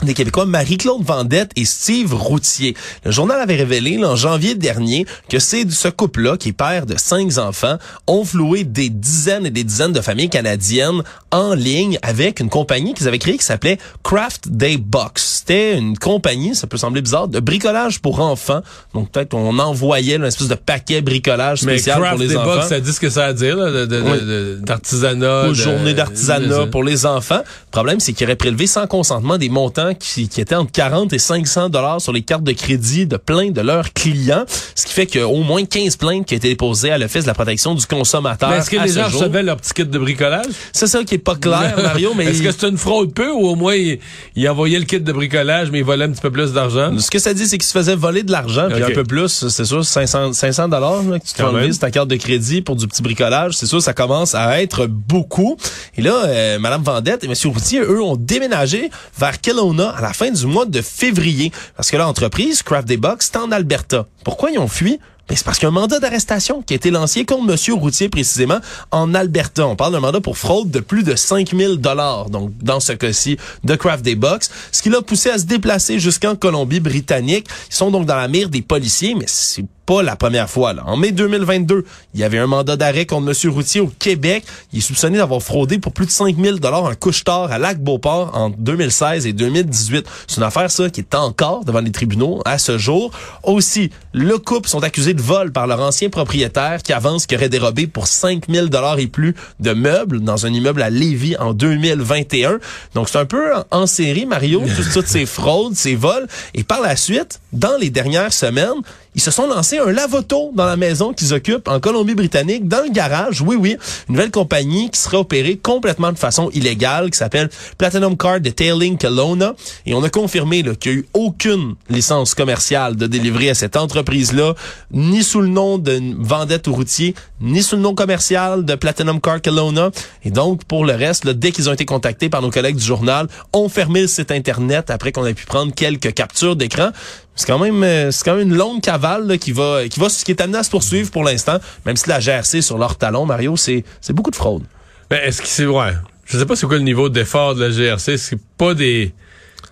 des 0.01 0.13
Québécois 0.13 0.45
Marie-Claude 0.45 1.03
Vendette 1.03 1.51
et 1.55 1.65
Steve 1.65 2.13
Routier. 2.13 2.75
Le 3.05 3.11
journal 3.11 3.39
avait 3.39 3.55
révélé 3.55 3.97
là, 3.97 4.09
en 4.09 4.15
janvier 4.15 4.55
dernier 4.55 5.05
que 5.29 5.39
c'est 5.39 5.69
ce 5.71 5.87
couple-là, 5.87 6.35
qui 6.37 6.49
est 6.49 6.53
père 6.53 6.85
de 6.85 6.95
cinq 6.97 7.37
enfants, 7.37 7.77
ont 8.07 8.25
floué 8.25 8.63
des 8.65 8.89
dizaines 8.89 9.45
et 9.45 9.51
des 9.51 9.63
dizaines 9.63 9.93
de 9.93 10.01
familles 10.01 10.29
canadiennes 10.29 11.03
en 11.31 11.53
ligne 11.53 11.97
avec 12.01 12.39
une 12.39 12.49
compagnie 12.49 12.93
qu'ils 12.93 13.07
avaient 13.07 13.19
créée 13.19 13.37
qui 13.37 13.45
s'appelait 13.45 13.77
Craft 14.03 14.49
Day 14.49 14.77
Box. 14.77 15.41
C'était 15.43 15.77
une 15.77 15.97
compagnie, 15.97 16.55
ça 16.55 16.67
peut 16.67 16.77
sembler 16.77 17.01
bizarre, 17.01 17.27
de 17.27 17.39
bricolage 17.39 17.99
pour 18.01 18.19
enfants. 18.19 18.61
Donc 18.93 19.09
peut-être 19.11 19.29
qu'on 19.29 19.57
envoyait 19.59 20.13
là, 20.17 20.23
une 20.25 20.27
espèce 20.29 20.47
de 20.47 20.55
paquet 20.55 21.01
bricolage 21.01 21.63
Mais 21.63 21.73
spécial 21.77 21.99
craft 21.99 22.11
pour 22.15 22.21
les 22.21 22.27
des 22.29 22.37
enfants. 22.37 22.55
box, 22.55 22.67
ça 22.69 22.79
dit 22.79 22.93
ce 22.93 22.99
que 22.99 23.09
ça 23.09 23.25
a 23.25 23.27
à 23.27 23.33
dire, 23.33 23.55
là, 23.57 23.71
de- 23.71 23.85
de- 23.85 24.01
Oui. 24.01 24.19
de- 24.21 24.59
d'artisanat. 24.61 25.53
Journées 25.53 25.93
d'artisanat 25.93 26.67
pour 26.67 26.83
les 26.83 27.05
enfants. 27.05 27.39
Le 27.45 27.71
problème, 27.71 27.99
c'est 27.99 28.13
qu'il 28.13 28.25
aurait 28.27 28.35
prélevé 28.35 28.67
sans 28.67 28.87
consentement 28.87 29.37
des 29.37 29.49
montants 29.49 29.82
qui, 30.00 30.27
qui 30.30 30.41
étaient 30.41 30.56
entre 30.56 30.71
40 30.71 31.12
et 31.13 31.19
500 31.19 31.69
dollars 31.69 32.00
sur 32.01 32.12
les 32.13 32.21
cartes 32.21 32.44
de 32.44 32.51
crédit 32.53 33.06
de 33.06 33.18
plein 33.18 33.51
de 33.51 33.62
leurs 33.62 33.94
clients. 33.94 34.45
Ce 34.75 34.85
qui 34.85 34.94
fait 34.94 35.06
qu'il 35.06 35.21
y 35.21 35.24
a 35.24 35.27
au 35.27 35.44
moins 35.44 35.65
15 35.65 35.97
plaintes 35.97 36.25
qui 36.25 36.33
ont 36.33 36.38
été 36.38 36.50
déposées 36.50 36.91
à 36.91 36.97
l'Office 36.97 37.24
de 37.24 37.27
la 37.27 37.33
protection 37.33 37.75
du 37.75 37.85
consommateur. 37.85 38.53
Est-ce 38.53 38.69
que 38.69 38.77
les 38.77 38.88
gens 38.94 39.09
jour. 39.09 39.21
recevaient 39.21 39.44
leur 39.44 39.57
petit 39.57 39.74
kit 39.74 39.85
de 39.85 39.97
bricolage? 40.00 40.45
C'est 40.71 40.88
ça 40.88 41.03
qui 41.03 41.15
est 41.15 41.18
pas 41.19 41.35
clair, 41.35 41.75
Mario, 41.83 42.13
mais 42.15 42.25
Est-ce 42.25 42.41
que 42.41 42.51
c'est 42.51 42.68
une 42.68 42.77
fraude 42.77 43.13
peu 43.13 43.31
ou 43.31 43.47
au 43.47 43.56
moins 43.56 43.75
il, 43.75 44.00
il 44.35 44.47
envoyait 44.50 44.80
le 44.80 44.85
kit 44.85 45.00
de 45.00 45.12
bricolage 45.12 45.71
mais 45.71 45.80
il 45.80 45.83
volait 45.86 46.06
un 46.06 46.12
petit 46.12 46.21
peu 46.21 46.31
plus 46.31 46.53
d'argent? 46.53 46.97
Ce 47.00 47.09
que 47.12 47.19
ça 47.19 47.33
dit, 47.33 47.45
c'est 47.47 47.57
qu'il 47.57 47.68
se 47.68 47.74
faisait 47.74 47.95
voler 47.95 48.24
de 48.24 48.31
l'argent, 48.31 48.68
puis 48.71 48.83
Ok. 48.83 48.89
un 48.91 48.94
peu 48.94 49.03
plus, 49.03 49.47
c'est 49.50 49.65
sûr, 49.65 49.83
500 49.83 50.33
500 50.33 50.68
dollars 50.69 51.01
que 51.03 51.27
tu 51.27 51.33
te 51.33 51.41
enlever 51.44 51.71
ta 51.77 51.89
carte 51.91 52.07
de 52.07 52.15
crédit 52.15 52.62
pour 52.62 52.75
du 52.75 52.88
petit 52.88 53.01
bricolage. 53.01 53.53
C'est 53.56 53.65
sûr, 53.65 53.81
ça 53.81 53.94
commence 53.94 54.36
à 54.36 54.62
être 54.62 54.86
beaucoup. 54.88 55.57
Et 55.97 56.01
là, 56.01 56.13
euh, 56.25 56.59
Madame 56.59 56.83
Vendette 56.83 57.24
et 57.24 57.27
Monsieur 57.27 57.50
Routier, 57.50 57.79
eux, 57.79 58.01
ont 58.01 58.15
déménagé 58.15 58.89
vers 59.17 59.39
Kelowna 59.41 59.73
à 59.82 60.01
la 60.01 60.13
fin 60.13 60.32
du 60.32 60.46
mois 60.46 60.65
de 60.65 60.82
février, 60.82 61.51
parce 61.75 61.89
que 61.89 61.98
l'entreprise 61.98 62.63
Craft 62.63 62.88
Day 62.88 62.98
Box, 62.98 63.30
c'est 63.32 63.39
en 63.39 63.51
Alberta. 63.51 64.06
Pourquoi 64.24 64.51
ils 64.51 64.60
ont 64.60 64.68
fui? 64.68 65.00
Ben, 65.30 65.38
c'est 65.38 65.46
parce 65.46 65.58
qu'il 65.58 65.68
y 65.68 65.68
a 65.68 65.70
un 65.70 65.74
mandat 65.74 66.00
d'arrestation 66.00 66.62
qui 66.62 66.74
a 66.74 66.75
été 66.75 66.92
lancé 66.92 67.24
contre 67.24 67.46
Monsieur 67.46 67.75
Routier 67.75 68.10
précisément 68.10 68.60
en 68.92 69.13
Alberta. 69.13 69.65
On 69.65 69.77
parle 69.77 69.94
d'un 69.94 70.01
mandat 70.01 70.20
pour 70.20 70.38
fraude 70.38 70.70
de 70.70 70.82
plus 70.82 71.03
de 71.03 71.15
5000 71.15 71.77
dollars. 71.77 72.30
Donc, 72.30 72.51
dans 72.62 72.82
ce 72.82 72.92
cas-ci, 72.92 73.38
de 73.63 73.75
Craft 73.75 74.03
Day 74.03 74.15
Box. 74.15 74.51
Ce 74.74 74.82
qui 74.82 74.89
l'a 74.89 75.01
poussé 75.01 75.30
à 75.30 75.38
se 75.38 75.46
déplacer 75.46 75.98
jusqu'en 75.98 76.36
Colombie-Britannique. 76.36 77.48
Ils 77.70 77.75
sont 77.75 77.89
donc 77.89 78.06
dans 78.06 78.18
la 78.18 78.27
mire 78.27 78.50
des 78.50 78.62
policiers, 78.62 79.15
mais 79.15 79.25
c'est 79.27 79.63
pas 79.85 80.03
la 80.03 80.15
première 80.15 80.49
fois. 80.49 80.73
En 80.85 80.97
mai 80.97 81.11
2022, 81.11 81.85
il 82.13 82.19
y 82.19 82.23
avait 82.23 82.37
un 82.37 82.47
mandat 82.47 82.75
d'arrêt 82.75 83.05
contre 83.05 83.25
Monsieur 83.25 83.49
Routier 83.49 83.81
au 83.81 83.87
Québec. 83.87 84.43
Il 84.71 84.79
est 84.79 84.81
soupçonné 84.81 85.17
d'avoir 85.17 85.41
fraudé 85.41 85.77
pour 85.79 85.91
plus 85.91 86.05
de 86.05 86.11
5000 86.11 86.59
dollars 86.59 86.85
un 86.85 86.95
couche-tard 86.95 87.51
à 87.51 87.59
Lac-Beauport 87.59 88.31
en 88.33 88.49
2016 88.49 89.25
et 89.25 89.33
2018. 89.33 90.05
C'est 90.27 90.37
une 90.37 90.43
affaire, 90.43 90.71
ça, 90.71 90.89
qui 90.89 91.01
est 91.01 91.15
encore 91.15 91.65
devant 91.65 91.81
les 91.81 91.91
tribunaux 91.91 92.41
à 92.45 92.57
ce 92.57 92.77
jour. 92.77 93.11
Aussi, 93.43 93.89
le 94.13 94.37
couple 94.37 94.69
sont 94.69 94.83
accusés 94.83 95.13
de 95.13 95.21
vol 95.21 95.51
par 95.51 95.67
leur 95.67 95.81
ancien 95.81 96.09
propriétaire 96.09 96.81
qui 96.81 96.93
avance 96.93 97.25
qu'il 97.25 97.37
aurait 97.37 97.49
dérobé 97.49 97.87
pour 97.87 98.07
5000 98.07 98.69
dollars 98.69 98.99
et 98.99 99.07
plus 99.07 99.35
de 99.59 99.73
meubles 99.73 100.21
dans 100.21 100.45
un 100.45 100.53
immeuble 100.53 100.81
à 100.81 100.89
Lévis 100.89 101.35
en 101.37 101.53
2021. 101.53 102.59
Donc, 102.95 103.09
c'est 103.09 103.19
un 103.19 103.25
peu 103.25 103.55
en, 103.55 103.63
en 103.71 103.87
série, 103.87 104.25
Mario, 104.25 104.63
toutes 104.93 105.07
ces 105.07 105.25
fraudes, 105.25 105.75
ces 105.75 105.95
vols. 105.95 106.27
Et 106.53 106.63
par 106.63 106.81
la 106.81 106.95
suite, 106.95 107.39
dans 107.51 107.77
les 107.79 107.89
dernières 107.89 108.33
semaines, 108.33 108.81
ils 109.15 109.22
se 109.22 109.32
sont 109.32 109.48
lancés 109.48 109.77
un 109.77 109.91
lavoto 109.91 110.51
dans 110.53 110.65
la 110.65 110.75
maison 110.75 111.13
qu'ils 111.13 111.34
occupent 111.34 111.67
en 111.67 111.79
Colombie-Britannique, 111.79 112.67
dans 112.67 112.84
le 112.84 112.91
garage. 112.91 113.41
Oui, 113.41 113.55
oui, 113.55 113.77
une 114.10 114.15
nouvelle 114.15 114.32
compagnie 114.32 114.89
qui 114.89 115.00
serait 115.00 115.17
opérée 115.17 115.58
complètement 115.58 116.12
de 116.12 116.17
façon 116.17 116.50
illégale, 116.51 117.12
qui 117.12 117.17
s'appelle 117.17 117.50
Platinum 117.77 118.17
Card 118.17 118.41
Detailing 118.41 118.98
Kelowna. 118.98 119.53
Et 119.86 119.93
on 119.93 120.03
a 120.03 120.10
confirmé 120.10 120.63
qu'il 120.79 120.91
n'y 120.91 120.98
a 120.98 121.01
eu 121.01 121.05
aucune 121.13 121.75
licence 121.89 122.34
commerciale 122.34 122.96
de 122.96 123.08
délivrer 123.08 123.50
à 123.50 123.55
cette 123.55 123.77
entreprise-là, 123.77 124.55
ni 124.91 125.24
sous 125.24 125.41
le 125.41 125.48
nom 125.48 125.77
de 125.77 126.00
vendette 126.17 126.67
ou 126.67 126.74
routier, 126.74 127.13
ni 127.39 127.62
sous 127.62 127.75
le 127.75 127.82
nom 127.82 127.93
commercial 127.93 128.65
de 128.65 128.75
Platinum 128.75 129.22
Card 129.22 129.41
Kelowna. 129.41 129.91
Et 130.24 130.32
donc, 130.32 130.63
pour 130.65 130.86
le 130.86 130.93
reste, 130.93 131.27
dès 131.27 131.51
qu'ils 131.51 131.70
ont 131.70 131.74
été 131.74 131.86
contactés 131.86 132.29
par 132.29 132.41
nos 132.41 132.50
collègues 132.50 132.77
du 132.77 132.86
journal, 132.86 133.27
ont 133.51 133.70
fermé 133.70 134.01
le 134.01 134.08
site 134.08 134.32
Internet 134.32 134.89
après 134.89 135.12
qu'on 135.12 135.25
ait 135.25 135.34
pu 135.34 135.46
prendre 135.46 135.74
quelques 135.74 136.13
captures 136.13 136.55
d'écran. 136.55 136.91
C'est 137.35 137.47
quand 137.47 137.59
même 137.59 137.83
euh, 137.83 138.11
c'est 138.11 138.23
quand 138.23 138.35
même 138.35 138.49
une 138.49 138.55
longue 138.55 138.81
cavale 138.81 139.37
qui 139.39 139.51
va 139.51 139.87
qui 139.87 139.99
va 139.99 140.07
qui 140.07 140.31
est 140.31 140.41
amenée 140.41 140.59
à 140.59 140.63
se 140.63 140.69
poursuivre 140.69 141.09
pour 141.11 141.23
l'instant, 141.23 141.57
même 141.85 141.95
si 141.95 142.07
la 142.09 142.19
GRC 142.19 142.61
sur 142.61 142.77
leur 142.77 142.95
talon, 142.95 143.25
Mario, 143.25 143.57
c'est 143.57 143.83
beaucoup 144.09 144.31
de 144.31 144.35
fraude. 144.35 144.63
Mais 145.09 145.17
est-ce 145.25 145.41
que 145.41 145.47
c'est 145.47 145.65
ouais, 145.65 145.93
je 146.25 146.37
sais 146.37 146.45
pas 146.45 146.55
c'est 146.55 146.67
quoi 146.67 146.77
le 146.77 146.83
niveau 146.83 147.09
d'effort 147.09 147.55
de 147.55 147.65
la 147.65 147.69
GRC, 147.69 148.17
c'est 148.17 148.39
pas 148.57 148.73
des 148.73 149.13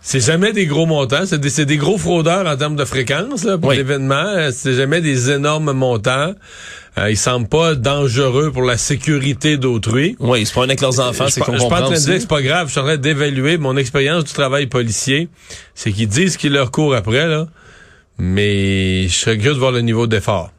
c'est 0.03 0.19
jamais 0.19 0.51
des 0.51 0.65
gros 0.65 0.87
montants, 0.87 1.25
c'est 1.25 1.39
des, 1.39 1.65
des, 1.65 1.77
gros 1.77 1.97
fraudeurs 1.97 2.47
en 2.47 2.57
termes 2.57 2.75
de 2.75 2.85
fréquence 2.85 3.43
là, 3.43 3.59
pour 3.59 3.71
l'événement. 3.71 4.49
C'est 4.51 4.73
jamais 4.73 4.99
des 4.99 5.29
énormes 5.29 5.73
montants. 5.73 6.33
Euh, 6.97 7.11
ils 7.11 7.17
semblent 7.17 7.47
pas 7.47 7.75
dangereux 7.75 8.51
pour 8.51 8.63
la 8.63 8.77
sécurité 8.77 9.57
d'autrui. 9.57 10.17
Oui, 10.19 10.41
ils 10.41 10.45
se 10.47 10.53
prennent 10.53 10.65
avec 10.65 10.81
leurs 10.81 10.99
enfants, 10.99 11.27
c'est 11.29 11.41
qu'on. 11.41 11.53
Je 11.53 11.59
suis 11.59 11.69
pas 11.69 11.83
en 11.83 11.85
train 11.85 11.95
de 11.95 11.99
dire 11.99 12.15
que 12.15 12.19
c'est 12.19 12.27
pas 12.27 12.41
grave. 12.41 12.67
Je 12.67 12.71
suis 12.71 12.81
en 12.81 12.83
train 12.83 12.97
d'évaluer 12.97 13.57
mon 13.57 13.77
expérience 13.77 14.25
du 14.25 14.33
travail 14.33 14.65
policier. 14.65 15.29
C'est 15.75 15.91
qu'ils 15.91 16.09
disent 16.09 16.35
qu'ils 16.35 16.53
leur 16.53 16.71
courent 16.71 16.95
après 16.95 17.27
là, 17.27 17.47
mais 18.17 19.07
je 19.07 19.13
serais 19.13 19.37
curieux 19.37 19.53
de 19.53 19.59
voir 19.59 19.71
le 19.71 19.81
niveau 19.81 20.07
d'effort. 20.07 20.51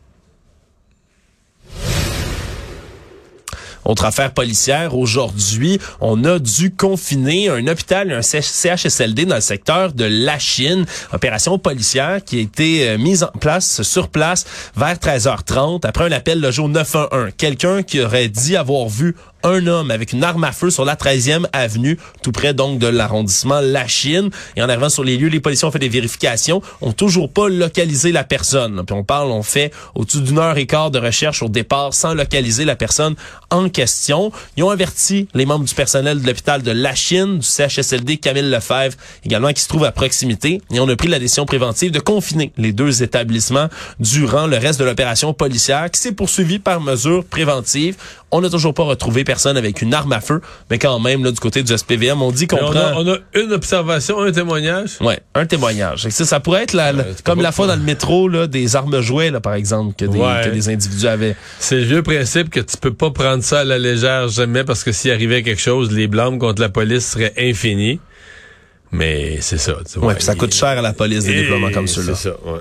Autre 3.85 4.05
affaire 4.05 4.33
policière, 4.33 4.97
aujourd'hui, 4.97 5.81
on 6.01 6.25
a 6.25 6.39
dû 6.39 6.73
confiner 6.73 7.49
un 7.49 7.67
hôpital 7.67 8.13
un 8.13 8.23
CHSLD 8.23 9.25
dans 9.25 9.35
le 9.35 9.41
secteur 9.41 9.93
de 9.93 10.05
la 10.05 10.39
Chine. 10.39 10.87
Opération 11.13 11.59
policière 11.59 12.23
qui 12.25 12.39
a 12.39 12.41
été 12.41 12.89
euh, 12.89 12.99
mise 12.99 13.25
en 13.25 13.39
place 13.39 13.83
sur 13.83 14.09
place 14.09 14.47
vers 14.77 14.95
13h30 14.95 15.85
après 15.85 16.05
un 16.05 16.13
appel 16.13 16.41
logé 16.41 16.63
au 16.63 16.69
911. 16.69 17.33
Quelqu'un 17.37 17.83
qui 17.83 18.01
aurait 18.01 18.29
dit 18.29 18.57
avoir 18.57 18.89
vu 18.89 19.17
un 19.43 19.67
homme 19.67 19.91
avec 19.91 20.13
une 20.13 20.25
arme 20.25 20.45
à 20.45 20.53
feu 20.53 20.71
sur 20.71 20.85
la 20.85 20.97
13e 20.97 21.47
avenue, 21.53 21.99
tout 22.23 22.33
près 22.33 22.55
donc 22.55 22.79
de 22.79 22.87
l'arrondissement 22.87 23.61
La 23.61 23.87
Chine. 23.87 24.31
Et 24.57 24.63
en 24.63 24.69
arrivant 24.69 24.89
sur 24.89 25.05
les 25.05 25.17
lieux, 25.17 25.29
les 25.29 25.41
policiers 25.41 25.67
ont 25.67 25.71
fait 25.71 25.79
des 25.79 25.89
vérifications, 25.89 26.63
ont 26.81 26.93
toujours 26.93 27.31
pas 27.31 27.49
localisé 27.49 28.13
la 28.13 28.25
personne. 28.25 28.83
Puis 28.87 28.95
on 28.95 29.05
parle, 29.05 29.31
on 29.31 29.43
fait 29.43 29.73
au-dessus 29.95 30.21
d'une 30.21 30.39
heure 30.39 30.57
et 30.57 30.67
quart 30.67 30.91
de 30.91 30.99
recherche 30.99 31.43
au 31.43 31.49
départ 31.49 31.95
sans 31.95 32.15
localiser 32.15 32.65
la 32.65 32.77
personne 32.77 33.15
en 33.51 33.69
question. 33.69 34.33
Ils 34.57 34.65
ont 34.65 34.71
averti 34.71 35.29
les 35.35 35.47
membres 35.47 35.65
du 35.65 35.75
personnel 35.75 36.21
de 36.21 36.27
l'hôpital 36.27 36.63
de 36.63 36.71
La 36.71 36.95
Chine, 36.95 37.39
du 37.39 37.47
CHSLD 37.47 38.19
Camille 38.19 38.51
Lefebvre, 38.51 38.97
également 39.25 39.53
qui 39.53 39.63
se 39.63 39.69
trouve 39.69 39.85
à 39.85 39.93
proximité. 39.93 40.61
Et 40.73 40.81
on 40.81 40.89
a 40.89 40.97
pris 40.97 41.09
la 41.09 41.19
décision 41.19 41.47
préventive 41.47 41.91
de 41.91 42.01
confiner 42.01 42.53
les 42.57 42.73
deux 42.73 43.03
établissements 43.03 43.69
durant 44.01 44.47
le 44.47 44.57
reste 44.57 44.79
de 44.81 44.85
l'opération 44.85 45.35
policière 45.35 45.91
qui 45.91 46.01
s'est 46.01 46.13
poursuivie 46.13 46.59
par 46.59 46.81
mesure 46.81 47.25
préventive. 47.25 47.97
On 48.31 48.41
n'a 48.41 48.49
toujours 48.49 48.73
pas 48.73 48.85
retrouvé 48.85 49.25
personne 49.33 49.57
avec 49.57 49.81
une 49.81 49.95
arme 49.95 50.13
à 50.13 50.21
feu, 50.21 50.43
mais 50.71 50.79
quand 50.79 51.01
même, 51.01 51.25
là, 51.25 51.31
du 51.31 51.41
côté 51.41 51.63
du 51.63 51.73
SPVM, 51.75 52.21
on 52.21 52.31
dit 52.31 52.47
qu'on 52.47 52.59
prend... 52.59 52.93
on 52.97 53.09
a 53.09 53.17
une 53.35 53.51
observation, 53.55 54.21
un 54.21 54.31
témoignage? 54.31 54.99
Ouais, 55.01 55.21
un 55.35 55.47
témoignage. 55.47 56.07
Ça, 56.11 56.27
ça 56.27 56.39
pourrait 56.39 56.65
être 56.65 56.75
la, 56.75 56.93
comme 57.25 57.41
la 57.41 57.51
fois 57.51 57.67
dans 57.67 57.77
le 57.77 57.81
métro, 57.81 58.29
là, 58.29 58.47
des 58.47 58.77
armes 58.77 59.01
jouets, 59.01 59.31
là, 59.31 59.41
par 59.41 59.55
exemple, 59.55 59.95
que 59.97 60.05
des, 60.05 60.19
que 60.19 60.51
des 60.51 60.69
individus 60.69 61.07
avaient. 61.07 61.35
C'est 61.59 61.77
le 61.77 61.85
vieux 61.85 62.03
principe 62.03 62.51
que 62.51 62.61
tu 62.61 62.77
peux 62.77 62.93
pas 62.93 63.11
prendre 63.11 63.43
ça 63.43 63.61
à 63.61 63.65
la 63.65 63.79
légère 63.79 64.29
jamais, 64.29 64.65
parce 64.65 64.85
que 64.85 64.93
s'il 64.93 65.11
arrivait 65.11 65.43
quelque 65.43 65.63
chose, 65.63 65.91
les 65.91 66.09
blâmes 66.09 66.39
contre 66.39 66.61
la 66.61 66.69
police 66.69 67.07
seraient 67.07 67.33
infinis. 67.39 68.01
Mais 68.91 69.39
c'est 69.41 69.57
ça. 69.57 69.77
ouais, 69.97 70.15
puis 70.15 70.25
ça 70.25 70.35
coûte 70.35 70.55
cher 70.55 70.69
à 70.69 70.83
la 70.83 70.93
police 70.93 71.25
des 71.25 71.35
déploiements 71.35 71.71
comme 71.71 71.89
ceux-là. 71.89 72.15
C'est 72.15 72.29
ça, 72.29 72.37
ouais. 72.45 72.61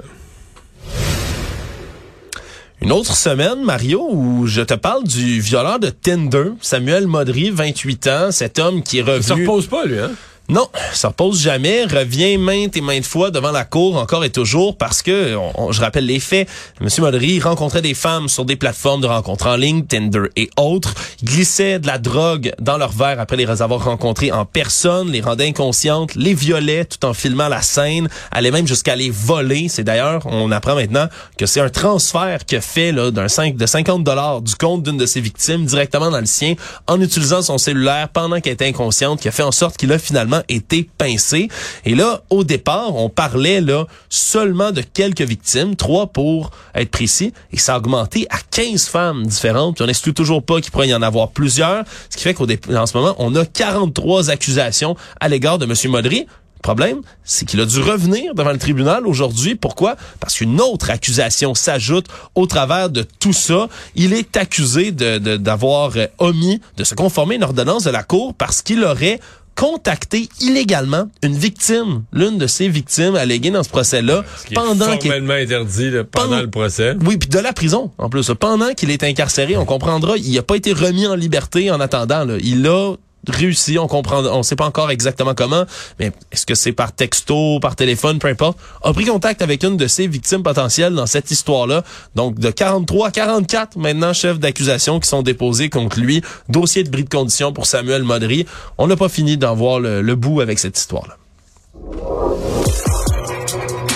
Une 2.84 2.92
autre 2.92 3.16
semaine, 3.16 3.64
Mario, 3.64 4.08
où 4.10 4.48
je 4.48 4.62
te 4.62 4.74
parle 4.74 5.04
du 5.04 5.40
violeur 5.40 5.78
de 5.78 5.92
Tinder, 5.92 6.54
Samuel 6.62 7.06
Modry, 7.06 7.52
28 7.52 8.08
ans, 8.08 8.32
cet 8.32 8.58
homme 8.58 8.82
qui 8.82 8.98
est 8.98 9.04
revenu... 9.04 9.20
Il 9.20 9.24
se 9.24 9.34
repose 9.34 9.68
pas, 9.68 9.86
lui, 9.86 10.00
hein? 10.00 10.10
Non, 10.52 10.68
ça 10.92 11.08
repose 11.08 11.42
jamais, 11.42 11.86
revient 11.86 12.38
maintes 12.38 12.76
et 12.76 12.82
maintes 12.82 13.06
fois 13.06 13.32
devant 13.32 13.52
la 13.52 13.64
cour 13.64 13.96
encore 13.96 14.26
et 14.26 14.30
toujours 14.30 14.76
parce 14.76 15.02
que, 15.02 15.38
je 15.72 15.80
rappelle 15.80 16.06
les 16.06 16.20
faits, 16.20 16.50
M. 16.82 16.90
Modry 17.00 17.40
rencontrait 17.40 17.82
des 17.82 17.94
femmes 17.94 18.28
sur 18.28 18.44
des 18.44 18.58
plateformes 18.58 19.00
de 19.00 19.08
rencontres 19.08 19.48
en 19.48 19.56
ligne, 19.56 19.86
Tinder 19.86 20.24
et 20.36 20.50
autres, 20.58 20.94
glissait 21.24 21.80
de 21.80 21.88
la 21.88 22.00
drogue 22.00 22.52
dans 22.60 22.78
leur 22.78 22.92
verre 22.92 23.22
après 23.22 23.38
les 23.38 23.62
avoir 23.62 23.86
rencontrées 23.86 24.34
en 24.34 24.44
personne, 24.44 25.10
les 25.10 25.22
rendait 25.22 25.48
inconscientes, 25.48 26.16
les 26.16 26.34
violait 26.34 26.84
tout 26.84 27.06
en 27.06 27.14
filmant 27.14 27.48
la 27.48 27.62
scène, 27.62 28.10
allait 28.30 28.52
même 28.52 28.68
jusqu'à 28.68 28.98
les 28.98 29.10
voler. 29.10 29.70
C'est 29.70 29.86
d'ailleurs, 29.86 30.24
on 30.26 30.52
apprend 30.52 30.76
maintenant 30.76 31.08
que 31.38 31.46
c'est 31.46 31.62
un 31.62 31.70
transfert 31.70 32.46
que 32.46 32.60
fait 32.60 32.92
là 32.92 33.10
d'un 33.10 33.30
5 33.30 33.56
de 33.56 33.66
50 33.66 34.04
dollars 34.04 34.42
du 34.42 34.56
compte 34.56 34.84
d'une 34.84 34.98
de 34.98 35.06
ses 35.06 35.22
victimes 35.22 35.64
directement 35.64 36.12
dans 36.12 36.20
le 36.20 36.26
sien 36.26 36.56
en 36.88 37.00
utilisant 37.00 37.42
son 37.42 37.58
cellulaire 37.58 38.10
pendant 38.10 38.42
qu'elle 38.42 38.54
était 38.54 38.68
inconsciente, 38.68 39.22
qui 39.22 39.30
a 39.30 39.32
fait 39.32 39.44
en 39.44 39.54
sorte 39.54 39.78
qu'il 39.78 39.94
a 39.94 39.98
finalement 39.98 40.41
été 40.48 40.90
pincé. 40.98 41.50
Et 41.86 41.96
là, 41.96 42.22
au 42.30 42.44
départ, 42.44 42.96
on 42.96 43.10
parlait 43.10 43.62
là 43.62 43.86
seulement 44.10 44.72
de 44.72 44.82
quelques 44.82 45.22
victimes, 45.22 45.76
trois 45.76 46.08
pour 46.08 46.52
être 46.76 46.92
précis, 46.92 47.34
et 47.52 47.58
ça 47.58 47.76
a 47.76 47.78
augmenté 47.78 48.28
à 48.30 48.38
15 48.52 48.88
femmes 48.88 49.26
différentes. 49.26 49.76
Puis 49.76 49.84
on 49.84 49.88
n'exclut 49.88 50.14
toujours 50.14 50.44
pas 50.44 50.62
qu'il 50.62 50.72
pourrait 50.72 50.88
y 50.88 50.94
en 50.94 51.02
avoir 51.02 51.30
plusieurs, 51.30 51.84
ce 52.10 52.18
qui 52.18 52.24
fait 52.24 52.34
qu'en 52.34 52.86
ce 52.86 52.98
moment, 52.98 53.16
on 53.18 53.36
a 53.36 53.46
43 53.46 54.30
accusations 54.30 54.96
à 55.20 55.30
l'égard 55.30 55.58
de 55.58 55.66
M. 55.66 55.92
Modry. 55.92 56.28
Le 56.62 56.62
problème, 56.62 57.02
c'est 57.24 57.46
qu'il 57.46 57.60
a 57.60 57.66
dû 57.66 57.82
revenir 57.82 58.36
devant 58.36 58.52
le 58.52 58.60
tribunal 58.60 59.08
aujourd'hui. 59.08 59.56
Pourquoi? 59.56 59.96
Parce 60.20 60.36
qu'une 60.36 60.62
autre 60.62 60.92
accusation 60.92 61.56
s'ajoute 61.56 62.06
au 62.36 62.46
travers 62.46 62.92
de 62.92 63.02
tout 63.02 63.34
ça. 63.34 63.68
Il 63.96 64.14
est 64.14 64.38
accusé 64.38 64.92
d'avoir 64.92 65.90
de, 65.94 66.08
omis 66.20 66.62
de 66.78 66.84
se 66.84 66.94
conformer 66.94 67.34
à 67.34 67.38
une 67.38 67.44
ordonnance 67.46 67.86
de 67.86 67.90
la 67.90 68.04
Cour 68.04 68.36
parce 68.36 68.62
qu'il 68.62 68.84
aurait 68.84 69.20
contacté 69.62 70.28
illégalement 70.40 71.08
une 71.22 71.36
victime, 71.36 72.02
l'une 72.14 72.40
de 72.40 72.48
ses 72.48 72.68
victimes 72.68 73.16
alléguées 73.16 73.52
dans 73.52 73.62
ce 73.62 73.70
procès-là, 73.70 74.24
pendant 74.56 74.98
qu'il 74.98 75.12
formellement 75.12 75.36
interdit 75.36 75.92
pendant, 76.12 76.40
le 76.40 76.50
procès. 76.50 76.96
Oui, 77.06 77.18
puis 77.18 77.30
de 77.30 77.38
la 77.38 77.54
prison 77.54 77.92
en 78.00 78.10
plus. 78.10 78.32
Pendant 78.40 78.74
qu'il 78.74 78.90
est 78.90 79.04
incarcéré, 79.04 79.58
on 79.58 79.66
comprendra, 79.66 80.18
il 80.18 80.34
n'a 80.34 80.42
pas 80.42 80.56
été 80.56 80.74
remis 80.74 81.06
en 81.06 81.14
liberté 81.14 81.70
en 81.70 81.80
attendant. 81.80 82.26
Là. 82.26 82.38
Il 82.42 82.66
a 82.66 82.96
réussi, 83.28 83.78
on 83.78 83.88
comprend, 83.88 84.24
on 84.24 84.44
sait 84.44 84.56
pas 84.56 84.66
encore 84.66 84.92
exactement 84.92 85.34
comment, 85.34 85.66
mais 86.00 86.12
est-ce 86.32 86.46
que 86.46 86.56
c'est 86.56 86.72
par 86.72 86.92
texto, 86.92 87.60
par 87.60 87.76
téléphone, 87.76 88.20
peu 88.20 88.28
importe, 88.28 88.58
a 88.84 88.94
pris 88.94 89.06
contact 89.06 89.42
avec 89.42 89.64
une 89.64 89.78
de 89.78 89.88
ses 89.88 90.08
victimes 90.08 90.44
potentielles 90.44 90.94
dans 90.94 91.06
cette 91.06 91.32
histoire-là. 91.32 91.84
Donc, 92.16 92.40
de 92.40 92.50
43 92.50 93.08
à 93.08 93.12
44, 93.12 93.78
maintenant, 93.78 94.14
chefs 94.14 94.40
d'accusation 94.40 95.00
qui 95.00 95.08
sont 95.08 95.22
déposés 95.22 95.70
contre 95.70 96.00
lui. 96.00 96.22
Dossier 96.50 96.84
de 96.84 96.90
bris 96.90 97.04
de 97.04 97.10
condition 97.10 97.54
pour 97.54 97.66
Samuel 97.66 98.04
Modry. 98.04 98.46
On 98.78 98.88
n'a 98.88 98.96
pas 98.96 99.10
fini 99.10 99.38
d'en 99.38 99.56
voir 99.56 99.80
le, 99.80 100.02
le 100.02 100.16
bout 100.16 100.42
avec 100.42 100.60
cette 100.60 100.78
histoire-là. 100.78 101.18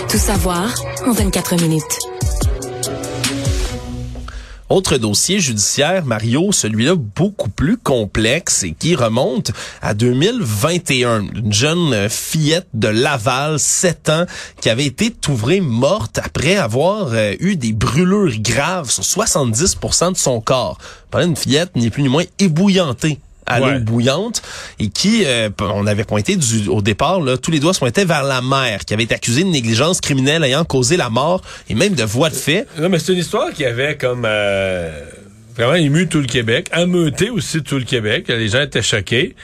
Tout 0.10 0.18
savoir 0.18 0.74
en 1.06 1.12
24 1.12 1.62
minutes. 1.62 1.84
Autre 4.68 4.98
dossier 4.98 5.40
judiciaire, 5.40 6.06
Mario, 6.06 6.52
celui-là 6.52 6.96
beaucoup 6.96 7.50
plus 7.50 7.78
complexe 7.78 8.64
et 8.64 8.72
qui 8.72 8.96
remonte 8.96 9.52
à 9.80 9.94
2021. 9.94 11.28
Une 11.36 11.54
jeune 11.54 12.10
fillette 12.10 12.68
de 12.74 12.88
Laval, 12.88 13.60
7 13.60 14.10
ans, 14.10 14.26
qui 14.60 14.72
avait 14.72 14.86
été 14.86 15.12
trouvée 15.12 15.62
morte 15.62 16.18
après 16.18 16.56
avoir 16.56 17.14
euh, 17.14 17.34
eu 17.40 17.58
des 17.58 17.74
brûlures 17.74 18.40
graves 18.40 18.90
sur 18.90 19.04
70% 19.04 20.14
de 20.14 20.18
son 20.18 20.42
corps. 20.42 20.80
Par 21.12 21.22
une 21.22 21.36
fillette 21.36 21.76
ni 21.76 21.92
plus 21.92 22.02
ni 22.02 22.10
moins 22.10 22.26
ébouillantée 22.40 23.20
à 23.46 23.60
l'eau 23.60 23.80
bouillante 23.80 24.42
et 24.80 24.90
qui, 24.90 25.24
euh, 25.26 25.50
on 25.60 25.88
avait 25.88 26.04
pointé 26.04 26.36
du, 26.36 26.68
au 26.68 26.82
départ, 26.82 27.22
là, 27.22 27.38
tous 27.38 27.52
les 27.52 27.60
doigts 27.60 27.74
se 27.74 27.80
pointaient 27.80 28.06
vers 28.06 28.24
la 28.24 28.42
mère 28.42 28.86
qui 28.86 28.94
avait 28.94 29.04
été 29.04 29.16
accusée 29.16 29.44
de 29.44 29.50
négligence 29.50 30.02
criminelle 30.02 30.44
ayant 30.44 30.66
causé 30.66 30.98
la 30.98 31.10
mort 31.10 31.42
et 31.70 31.76
même 31.76 31.96
de 31.96 32.04
voie 32.04 32.30
de 32.30 32.36
fait. 32.36 32.68
Non, 32.80 32.90
mais 32.90 33.00
c'est 33.00 33.14
une 33.14 33.20
histoire 33.20 33.52
qui 33.52 33.66
avait 33.66 33.98
comme 33.98 34.24
euh, 34.26 34.92
vraiment 35.56 35.76
ému 35.76 36.08
tout 36.08 36.20
le 36.20 36.28
Québec, 36.28 36.68
ameuté 36.72 37.30
aussi 37.30 37.62
tout 37.62 37.78
le 37.78 37.86
Québec. 37.86 38.26
Les 38.28 38.50
gens 38.50 38.62
étaient 38.62 38.82
choqués. 38.82 39.36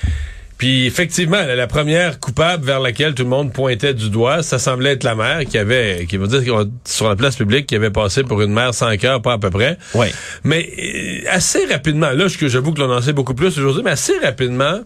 Puis 0.62 0.86
effectivement, 0.86 1.42
la 1.42 1.66
première 1.66 2.20
coupable 2.20 2.64
vers 2.64 2.80
laquelle 2.80 3.16
tout 3.16 3.24
le 3.24 3.30
monde 3.30 3.52
pointait 3.52 3.96
du 3.96 4.12
doigt, 4.12 4.44
ça 4.44 4.60
semblait 4.60 4.92
être 4.92 5.04
la 5.04 5.16
mère 5.16 5.40
qui 5.50 5.58
avait, 5.58 6.06
qui 6.08 6.18
veut 6.18 6.28
dire 6.28 6.68
sur 6.86 7.10
la 7.10 7.16
place 7.16 7.36
publique, 7.36 7.66
qui 7.66 7.76
avait 7.76 7.90
passé 7.90 8.22
pour 8.22 8.44
une 8.44 8.54
mère 8.54 8.72
sans 8.76 8.96
cœur, 8.96 9.24
pas 9.24 9.34
à 9.34 9.38
peu 9.40 9.50
près. 9.50 9.80
Oui. 9.96 10.06
Mais 10.44 10.70
euh, 10.78 11.32
assez 11.32 11.66
rapidement, 11.66 12.12
là, 12.12 12.28
j'avoue 12.28 12.74
que 12.74 12.80
l'on 12.80 12.96
en 12.96 13.02
sait 13.02 13.12
beaucoup 13.12 13.34
plus 13.34 13.58
aujourd'hui, 13.58 13.82
mais 13.84 13.90
assez 13.90 14.20
rapidement, 14.20 14.82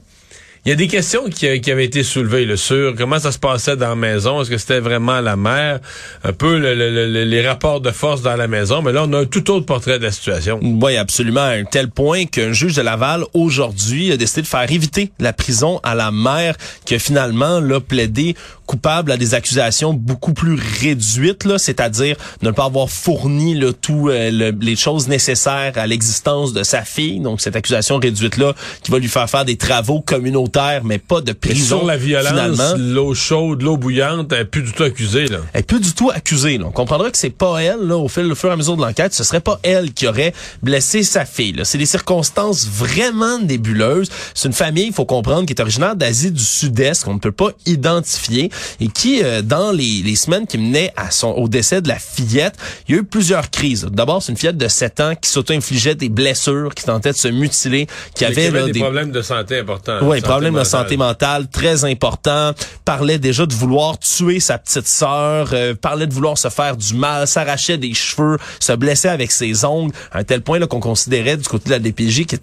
Il 0.66 0.70
y 0.70 0.72
a 0.72 0.76
des 0.76 0.88
questions 0.88 1.30
qui, 1.30 1.48
avaient 1.48 1.86
été 1.86 2.02
soulevées 2.02 2.44
là, 2.44 2.58
sur 2.58 2.96
comment 2.96 3.20
ça 3.20 3.32
se 3.32 3.38
passait 3.38 3.78
dans 3.78 3.90
la 3.90 3.96
maison? 3.96 4.42
Est-ce 4.42 4.50
que 4.50 4.58
c'était 4.58 4.80
vraiment 4.80 5.22
la 5.22 5.36
mère? 5.36 5.80
Un 6.24 6.34
peu 6.34 6.58
le, 6.58 6.74
le, 6.74 7.24
les 7.24 7.48
rapports 7.48 7.82
de 7.82 7.92
force 7.92 8.24
dans 8.24 8.36
la 8.36 8.48
maison. 8.48 8.82
Mais 8.82 8.92
là, 8.92 9.04
on 9.08 9.14
a 9.14 9.20
un 9.20 9.26
tout 9.26 9.52
autre 9.52 9.68
portrait 9.68 10.00
de 10.00 10.04
la 10.06 10.12
situation. 10.12 10.60
Oui, 10.64 10.98
absolument. 10.98 11.42
À 11.42 11.50
un 11.50 11.66
tel 11.66 11.92
point 11.92 12.26
qu'un 12.26 12.52
juge 12.52 12.74
de 12.74 12.82
Laval, 12.82 13.26
aujourd'hui, 13.36 14.12
a 14.12 14.18
décidé 14.18 14.42
de 14.42 14.48
faire 14.48 14.72
éviter 14.72 15.12
la 15.20 15.34
prison 15.34 15.80
à 15.84 15.94
la 15.94 16.10
mère 16.10 16.56
qui 16.84 16.96
a 16.96 17.00
finalement 17.00 17.60
là, 17.60 17.80
plaidé 17.80 18.36
coupable 18.66 19.12
à 19.12 19.18
des 19.18 19.34
accusations 19.34 19.94
beaucoup 19.94 20.34
plus 20.34 20.60
réduites, 20.82 21.46
là, 21.46 21.58
c'est-à-dire 21.58 22.16
ne 22.42 22.52
pas 22.52 22.66
avoir 22.66 22.90
fourni 22.90 23.56
là, 23.56 23.72
tout 23.74 24.10
euh, 24.10 24.52
les 24.60 24.76
choses 24.76 25.08
nécessaires 25.08 25.74
à 25.76 25.88
l'existence 25.88 26.54
de 26.54 26.64
sa 26.64 26.84
fille. 26.84 27.20
Donc 27.20 27.42
cette 27.42 27.56
accusation 27.56 27.98
réduite 27.98 28.38
là, 28.38 28.54
qui 28.84 28.92
va 28.92 29.00
lui 29.00 29.08
faire 29.08 29.30
faire 29.30 29.46
des 29.46 29.58
travaux 29.58 30.02
communautaires, 30.02 30.84
mais 30.84 30.98
pas 30.98 31.22
de 31.22 31.34
prison. 31.34 31.80
sur 31.80 31.86
la 31.86 31.98
violence, 31.98 32.76
l'eau 32.78 33.14
chaude, 33.14 33.62
l'eau 33.62 33.78
bouillante, 33.78 34.32
elle 34.32 34.42
est 34.42 34.46
plus 34.46 34.64
du 34.64 34.72
tout 34.72 34.84
accusée. 34.84 35.28
Là. 35.28 35.40
Elle 35.54 35.62
est 35.62 35.64
plus 35.64 35.80
du 35.80 35.94
tout 35.94 36.10
accusée. 36.10 36.58
Là. 36.58 36.66
On 36.68 36.72
comprendra 36.72 37.12
que 37.12 37.18
c'est 37.18 37.30
pas 37.30 37.60
elle, 37.60 37.82
là, 37.82 37.98
au, 37.98 38.08
fil, 38.08 38.32
au 38.32 38.36
fur 38.36 38.50
et 38.50 38.54
à 38.54 38.56
mesure 38.56 38.78
de 38.78 38.82
l'enquête, 38.82 39.14
ce 39.14 39.24
serait 39.24 39.42
pas 39.42 39.60
elle 39.64 39.94
qui 39.94 40.08
aurait 40.08 40.34
blessé 40.64 41.04
sa 41.04 41.26
fille. 41.26 41.54
Là. 41.54 41.66
C'est 41.66 41.78
des 41.78 41.86
circonstances 41.86 42.68
vraiment 42.68 43.40
nébuleuses. 43.40 44.10
C'est 44.34 44.48
une 44.48 44.54
famille, 44.54 44.88
il 44.88 44.94
faut 44.94 45.06
comprendre, 45.06 45.46
qui 45.46 45.54
est 45.54 45.62
originaire 45.62 45.96
d'Asie 45.96 46.32
du 46.32 46.44
Sud-Est, 46.44 47.04
qu'on 47.04 47.14
ne 47.16 47.20
peut 47.20 47.32
pas 47.32 47.52
identifier 47.66 48.50
et 48.80 48.88
qui, 48.88 49.24
euh, 49.24 49.42
dans 49.42 49.72
les, 49.72 50.02
les, 50.04 50.16
semaines 50.16 50.48
qui 50.48 50.58
menaient 50.58 50.94
à 50.96 51.12
son, 51.12 51.30
au 51.30 51.48
décès 51.48 51.82
de 51.82 51.88
la 51.88 52.00
fillette, 52.00 52.56
il 52.88 52.96
y 52.96 52.98
a 52.98 53.02
eu 53.02 53.04
plusieurs 53.04 53.50
crises. 53.50 53.88
D'abord, 53.92 54.22
c'est 54.22 54.32
une 54.32 54.38
fillette 54.38 54.58
de 54.58 54.68
7 54.68 55.00
ans 55.00 55.14
qui 55.20 55.30
s'auto-infligeait 55.30 55.96
des 55.96 56.10
blessures, 56.10 56.74
qui 56.74 56.86
tentait 56.86 57.12
de 57.12 57.18
se 57.18 57.28
mutiler, 57.28 57.88
qui 58.14 58.26
avait, 58.26 58.48
avait 58.48 58.72
des, 58.72 58.80
problèmes 58.80 59.12
de 59.12 59.22
santé 59.22 59.60
importants. 59.60 60.00
Oui, 60.02 60.22
problèmes 60.22 60.56
de 60.56 60.64
santé 60.64 60.98
mentale 60.98 61.48
très 61.48 61.86
importants. 61.86 62.54
Parlait 62.84 63.20
déjà 63.20 63.46
de 63.46 63.54
vouloir 63.54 63.98
tuer 64.00 64.40
sa 64.40 64.58
petite 64.58 64.88
sœur, 64.88 65.50
euh, 65.54 65.74
parlait 65.76 66.08
de 66.08 66.14
vouloir 66.14 66.38
se 66.38 66.50
faire 66.50 66.78
du 66.78 66.94
mal, 66.94 67.28
s'arrachait 67.28 67.78
des 67.78 67.94
cheveux, 67.94 68.38
se 68.60 68.74
blessait 68.74 69.10
avec 69.10 69.32
ses 69.32 69.66
ongles, 69.66 69.94
à 70.12 70.20
un 70.20 70.24
tel 70.24 70.42
point 70.42 70.60
qu'on 70.68 70.80
considérait 70.80 71.38
du 71.38 71.48
côté 71.48 71.66
de 71.66 71.72
la 71.72 71.80
DPJ 71.80 72.26
qui 72.26 72.36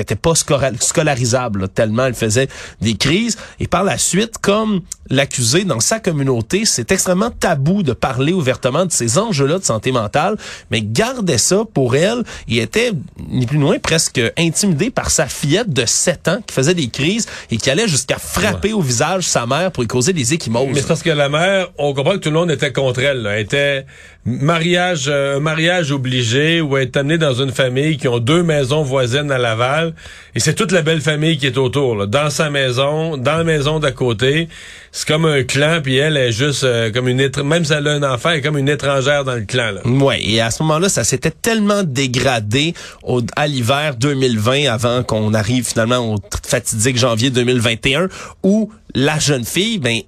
était 0.00 0.16
pas 0.16 0.34
scolarisable 0.34 1.68
tellement 1.68 2.06
elle 2.06 2.14
faisait 2.14 2.48
des 2.80 2.94
crises 2.94 3.36
et 3.58 3.66
par 3.66 3.84
la 3.84 3.98
suite 3.98 4.38
comme 4.38 4.80
l'accusé 5.08 5.64
dans 5.64 5.80
sa 5.80 6.00
communauté 6.00 6.64
c'est 6.64 6.90
extrêmement 6.92 7.30
tabou 7.30 7.82
de 7.82 7.92
parler 7.92 8.32
ouvertement 8.32 8.86
de 8.86 8.92
ces 8.92 9.18
enjeux-là 9.18 9.58
de 9.58 9.64
santé 9.64 9.92
mentale 9.92 10.36
mais 10.70 10.82
gardait 10.82 11.38
ça 11.38 11.64
pour 11.72 11.96
elle 11.96 12.24
et 12.48 12.58
était 12.58 12.92
ni 13.28 13.46
plus 13.46 13.58
ni 13.58 13.64
moins 13.64 13.78
presque 13.78 14.20
intimidé 14.38 14.90
par 14.90 15.10
sa 15.10 15.26
fillette 15.26 15.72
de 15.72 15.84
7 15.86 16.28
ans 16.28 16.38
qui 16.46 16.54
faisait 16.54 16.74
des 16.74 16.88
crises 16.88 17.26
et 17.50 17.56
qui 17.56 17.70
allait 17.70 17.88
jusqu'à 17.88 18.18
frapper 18.18 18.72
au 18.72 18.80
visage 18.80 19.24
sa 19.24 19.46
mère 19.46 19.72
pour 19.72 19.82
lui 19.82 19.88
causer 19.88 20.12
des 20.12 20.34
échymoses. 20.34 20.68
Mais 20.72 20.80
c'est 20.80 20.86
parce 20.86 21.02
que 21.02 21.10
la 21.10 21.28
mère, 21.28 21.68
on 21.78 21.94
comprend 21.94 22.12
que 22.12 22.18
tout 22.18 22.30
le 22.30 22.36
monde 22.36 22.50
était 22.50 22.72
contre 22.72 23.00
elle. 23.00 23.26
Elle 23.26 23.40
était 23.40 23.86
mariage 24.26 25.06
euh, 25.08 25.40
mariage 25.40 25.92
obligé 25.92 26.60
ou 26.60 26.76
être 26.76 26.98
amenée 26.98 27.16
dans 27.16 27.32
une 27.32 27.52
famille 27.52 27.96
qui 27.96 28.06
ont 28.06 28.18
deux 28.18 28.42
maisons 28.42 28.82
voisines 28.82 29.30
à 29.30 29.38
Laval 29.38 29.94
et 30.34 30.40
c'est 30.40 30.54
toute 30.54 30.72
la 30.72 30.82
belle 30.82 31.00
famille 31.00 31.38
qui 31.38 31.46
est 31.46 31.56
autour 31.56 31.96
là, 31.96 32.06
dans 32.06 32.28
sa 32.28 32.50
maison, 32.50 33.16
dans 33.16 33.38
la 33.38 33.44
maison 33.44 33.78
d'à 33.78 33.92
côté. 33.92 34.48
C'est 34.92 35.08
comme 35.08 35.24
un 35.24 35.42
clan 35.44 35.80
puis 35.82 35.96
elle 35.96 36.18
est 36.18 36.32
juste 36.32 36.64
euh, 36.64 36.90
comme 36.92 37.08
une 37.08 37.30
même 37.42 37.64
si 37.64 37.72
elle 37.72 37.88
a 37.88 37.92
un 37.92 38.02
enfant, 38.02 38.30
elle 38.30 38.38
est 38.38 38.42
comme 38.42 38.58
une 38.58 38.68
étrangère 38.68 39.24
dans 39.24 39.36
le 39.36 39.44
clan 39.44 39.72
là. 39.72 39.80
Ouais, 39.86 40.20
et 40.22 40.40
à 40.40 40.50
ce 40.50 40.62
moment-là, 40.64 40.90
ça 40.90 41.02
s'était 41.04 41.30
tellement 41.30 41.82
dégradé 41.82 42.74
au, 43.02 43.22
à 43.36 43.46
l'hiver 43.46 43.96
2020 43.96 44.70
avant 44.70 45.02
qu'on 45.02 45.32
arrive 45.32 45.66
finalement 45.66 46.14
au 46.14 46.16
fatidique 46.46 46.98
janvier 46.98 47.30
2021 47.30 48.08
où 48.42 48.70
la 48.94 49.18
jeune 49.18 49.44
fille 49.44 49.78
ben 49.78 50.00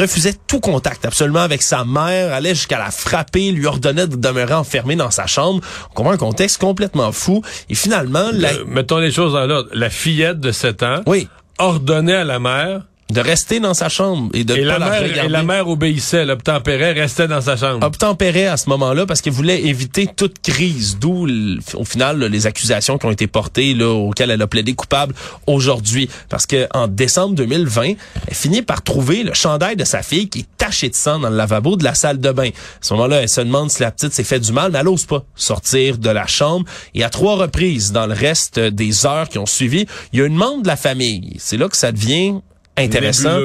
refusait 0.00 0.34
tout 0.46 0.60
contact 0.60 1.04
absolument 1.04 1.40
avec 1.40 1.62
sa 1.62 1.84
mère, 1.84 2.32
allait 2.32 2.54
jusqu'à 2.54 2.78
la 2.78 2.90
frapper, 2.90 3.50
lui 3.52 3.66
ordonnait 3.66 4.06
de 4.06 4.16
demeurer 4.16 4.54
enfermée 4.54 4.96
dans 4.96 5.10
sa 5.10 5.26
chambre. 5.26 5.60
On 5.90 5.94
comprend 5.94 6.12
un 6.12 6.16
contexte 6.16 6.60
complètement 6.60 7.12
fou. 7.12 7.42
Et 7.68 7.74
finalement... 7.74 8.30
La... 8.32 8.52
Euh, 8.52 8.64
mettons 8.66 8.98
les 8.98 9.10
choses 9.10 9.32
dans 9.32 9.46
l'ordre. 9.46 9.68
La 9.72 9.90
fillette 9.90 10.40
de 10.40 10.52
7 10.52 10.82
ans 10.82 11.02
oui. 11.06 11.28
ordonnait 11.58 12.14
à 12.14 12.24
la 12.24 12.38
mère 12.38 12.82
de 13.10 13.20
rester 13.20 13.60
dans 13.60 13.74
sa 13.74 13.88
chambre 13.88 14.30
et 14.34 14.44
de 14.44 14.54
et 14.54 14.66
pas 14.66 14.78
la, 14.78 14.90
mère, 14.90 15.02
regarder. 15.02 15.26
Et 15.26 15.28
la 15.28 15.42
mère 15.42 15.68
obéissait, 15.68 16.18
elle 16.18 16.30
obtempérait, 16.30 16.92
restait 16.92 17.28
dans 17.28 17.40
sa 17.40 17.56
chambre. 17.56 17.84
Obtempérait 17.86 18.46
à 18.46 18.56
ce 18.56 18.68
moment-là 18.70 19.06
parce 19.06 19.20
qu'elle 19.20 19.32
voulait 19.32 19.62
éviter 19.66 20.08
toute 20.14 20.40
crise, 20.40 20.98
d'où 21.00 21.26
au 21.74 21.84
final 21.84 22.24
les 22.24 22.46
accusations 22.46 22.98
qui 22.98 23.06
ont 23.06 23.10
été 23.10 23.26
portées 23.26 23.74
là 23.74 23.88
auxquelles 23.88 24.30
elle 24.30 24.42
a 24.42 24.46
plaidé 24.46 24.74
coupable 24.74 25.14
aujourd'hui 25.46 26.08
parce 26.28 26.46
que 26.46 26.66
en 26.74 26.88
décembre 26.88 27.34
2020, 27.34 27.82
elle 27.82 28.34
finit 28.34 28.62
par 28.62 28.82
trouver 28.82 29.22
le 29.22 29.34
chandail 29.34 29.76
de 29.76 29.84
sa 29.84 30.02
fille 30.02 30.28
qui 30.28 30.40
est 30.40 30.48
taché 30.56 30.88
de 30.88 30.94
sang 30.94 31.18
dans 31.18 31.30
le 31.30 31.36
lavabo 31.36 31.76
de 31.76 31.84
la 31.84 31.94
salle 31.94 32.20
de 32.20 32.32
bain. 32.32 32.48
À 32.48 32.52
ce 32.80 32.94
moment-là, 32.94 33.22
elle 33.22 33.28
se 33.28 33.40
demande 33.40 33.70
si 33.70 33.82
la 33.82 33.90
petite 33.90 34.12
s'est 34.12 34.24
fait 34.24 34.40
du 34.40 34.52
mal, 34.52 34.72
mais 34.72 34.78
elle 34.78 34.84
n'ose 34.84 35.06
pas 35.06 35.24
sortir 35.34 35.98
de 35.98 36.10
la 36.10 36.26
chambre 36.26 36.66
et 36.94 37.04
à 37.04 37.10
trois 37.10 37.36
reprises 37.36 37.92
dans 37.92 38.06
le 38.06 38.14
reste 38.14 38.58
des 38.58 39.06
heures 39.06 39.28
qui 39.28 39.38
ont 39.38 39.46
suivi, 39.46 39.86
il 40.12 40.18
y 40.18 40.22
a 40.22 40.26
une 40.26 40.36
membre 40.36 40.62
de 40.62 40.68
la 40.68 40.76
famille. 40.76 41.36
C'est 41.38 41.56
là 41.56 41.68
que 41.68 41.76
ça 41.76 41.92
devient 41.92 42.40
intéressant. 42.76 43.38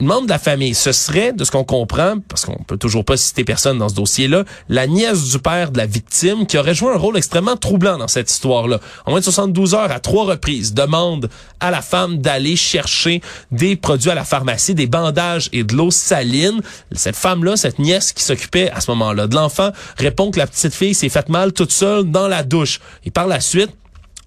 Une 0.00 0.06
membre 0.06 0.24
de 0.24 0.30
la 0.30 0.38
famille, 0.38 0.74
ce 0.74 0.92
serait, 0.92 1.32
de 1.32 1.44
ce 1.44 1.50
qu'on 1.50 1.64
comprend, 1.64 2.16
parce 2.28 2.44
qu'on 2.44 2.62
peut 2.64 2.76
toujours 2.76 3.04
pas 3.04 3.16
citer 3.16 3.44
personne 3.44 3.78
dans 3.78 3.88
ce 3.88 3.94
dossier-là, 3.94 4.44
la 4.68 4.86
nièce 4.86 5.30
du 5.30 5.38
père 5.38 5.70
de 5.70 5.78
la 5.78 5.86
victime 5.86 6.46
qui 6.46 6.58
aurait 6.58 6.74
joué 6.74 6.92
un 6.92 6.96
rôle 6.96 7.16
extrêmement 7.16 7.56
troublant 7.56 7.98
dans 7.98 8.08
cette 8.08 8.30
histoire-là. 8.30 8.80
En 9.06 9.10
moins 9.10 9.20
de 9.20 9.24
72 9.24 9.74
heures, 9.74 9.90
à 9.90 10.00
trois 10.00 10.24
reprises, 10.24 10.74
demande 10.74 11.28
à 11.60 11.70
la 11.70 11.82
femme 11.82 12.18
d'aller 12.18 12.56
chercher 12.56 13.20
des 13.50 13.76
produits 13.76 14.10
à 14.10 14.14
la 14.14 14.24
pharmacie, 14.24 14.74
des 14.74 14.86
bandages 14.86 15.48
et 15.52 15.64
de 15.64 15.74
l'eau 15.74 15.90
saline. 15.90 16.60
Cette 16.92 17.16
femme-là, 17.16 17.56
cette 17.56 17.78
nièce 17.78 18.12
qui 18.12 18.22
s'occupait 18.22 18.70
à 18.70 18.80
ce 18.80 18.90
moment-là 18.92 19.26
de 19.26 19.34
l'enfant, 19.34 19.70
répond 19.96 20.30
que 20.30 20.38
la 20.38 20.46
petite 20.46 20.74
fille 20.74 20.94
s'est 20.94 21.08
faite 21.08 21.28
mal 21.28 21.52
toute 21.52 21.72
seule 21.72 22.04
dans 22.04 22.28
la 22.28 22.42
douche. 22.42 22.80
Et 23.04 23.10
par 23.10 23.26
la 23.26 23.40
suite, 23.40 23.70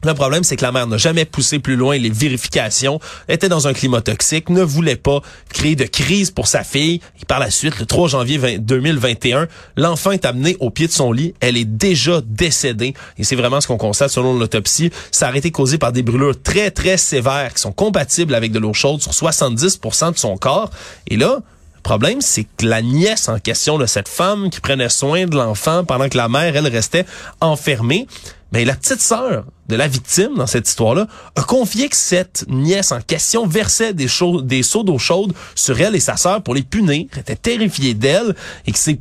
le 0.03 0.13
problème, 0.13 0.43
c'est 0.43 0.55
que 0.55 0.63
la 0.63 0.71
mère 0.71 0.87
n'a 0.87 0.97
jamais 0.97 1.25
poussé 1.25 1.59
plus 1.59 1.75
loin 1.75 1.97
les 1.97 2.09
vérifications, 2.09 2.99
était 3.27 3.49
dans 3.49 3.67
un 3.67 3.73
climat 3.73 4.01
toxique, 4.01 4.49
ne 4.49 4.61
voulait 4.61 4.95
pas 4.95 5.21
créer 5.49 5.75
de 5.75 5.85
crise 5.85 6.31
pour 6.31 6.47
sa 6.47 6.63
fille. 6.63 6.99
Et 7.21 7.25
par 7.25 7.39
la 7.39 7.49
suite, 7.49 7.79
le 7.79 7.85
3 7.85 8.09
janvier 8.09 8.57
2021, 8.57 9.47
l'enfant 9.77 10.11
est 10.11 10.25
amené 10.25 10.57
au 10.59 10.69
pied 10.69 10.87
de 10.87 10.91
son 10.91 11.11
lit. 11.11 11.33
Elle 11.39 11.57
est 11.57 11.65
déjà 11.65 12.21
décédée. 12.25 12.93
Et 13.17 13.23
c'est 13.23 13.35
vraiment 13.35 13.61
ce 13.61 13.67
qu'on 13.67 13.77
constate 13.77 14.09
selon 14.09 14.37
l'autopsie. 14.37 14.91
Ça 15.11 15.29
a 15.29 15.35
été 15.35 15.51
causé 15.51 15.77
par 15.77 15.91
des 15.91 16.03
brûlures 16.03 16.41
très, 16.41 16.71
très 16.71 16.97
sévères 16.97 17.53
qui 17.53 17.61
sont 17.61 17.71
compatibles 17.71 18.35
avec 18.35 18.51
de 18.51 18.59
l'eau 18.59 18.73
chaude 18.73 19.01
sur 19.01 19.11
70% 19.11 20.13
de 20.13 20.17
son 20.17 20.37
corps. 20.37 20.69
Et 21.07 21.17
là, 21.17 21.39
le 21.83 21.89
problème, 21.89 22.21
c'est 22.21 22.45
que 22.45 22.65
la 22.65 22.81
nièce 22.81 23.27
en 23.27 23.39
question 23.39 23.77
de 23.77 23.85
cette 23.85 24.07
femme 24.07 24.49
qui 24.49 24.61
prenait 24.61 24.87
soin 24.87 25.25
de 25.25 25.35
l'enfant 25.35 25.83
pendant 25.83 26.07
que 26.07 26.17
la 26.17 26.29
mère, 26.29 26.55
elle, 26.55 26.67
restait 26.67 27.05
enfermée, 27.41 28.07
mais 28.53 28.65
la 28.65 28.75
petite 28.75 29.01
sœur 29.01 29.45
de 29.67 29.75
la 29.75 29.87
victime 29.87 30.35
dans 30.35 30.45
cette 30.45 30.69
histoire-là 30.69 31.07
a 31.35 31.41
confié 31.41 31.89
que 31.89 31.95
cette 31.95 32.45
nièce 32.47 32.91
en 32.91 33.01
question 33.01 33.47
versait 33.47 33.93
des, 33.93 34.07
des 34.43 34.63
seaux 34.63 34.83
d'eau 34.83 34.99
chaude 34.99 35.33
sur 35.55 35.81
elle 35.81 35.95
et 35.95 35.99
sa 35.99 36.17
sœur 36.17 36.43
pour 36.43 36.53
les 36.53 36.61
punir. 36.61 37.07
Était 37.17 37.35
terrifiée 37.35 37.95
d'elle 37.95 38.35
et 38.67 38.71
que 38.71 38.77
c'est 38.77 38.99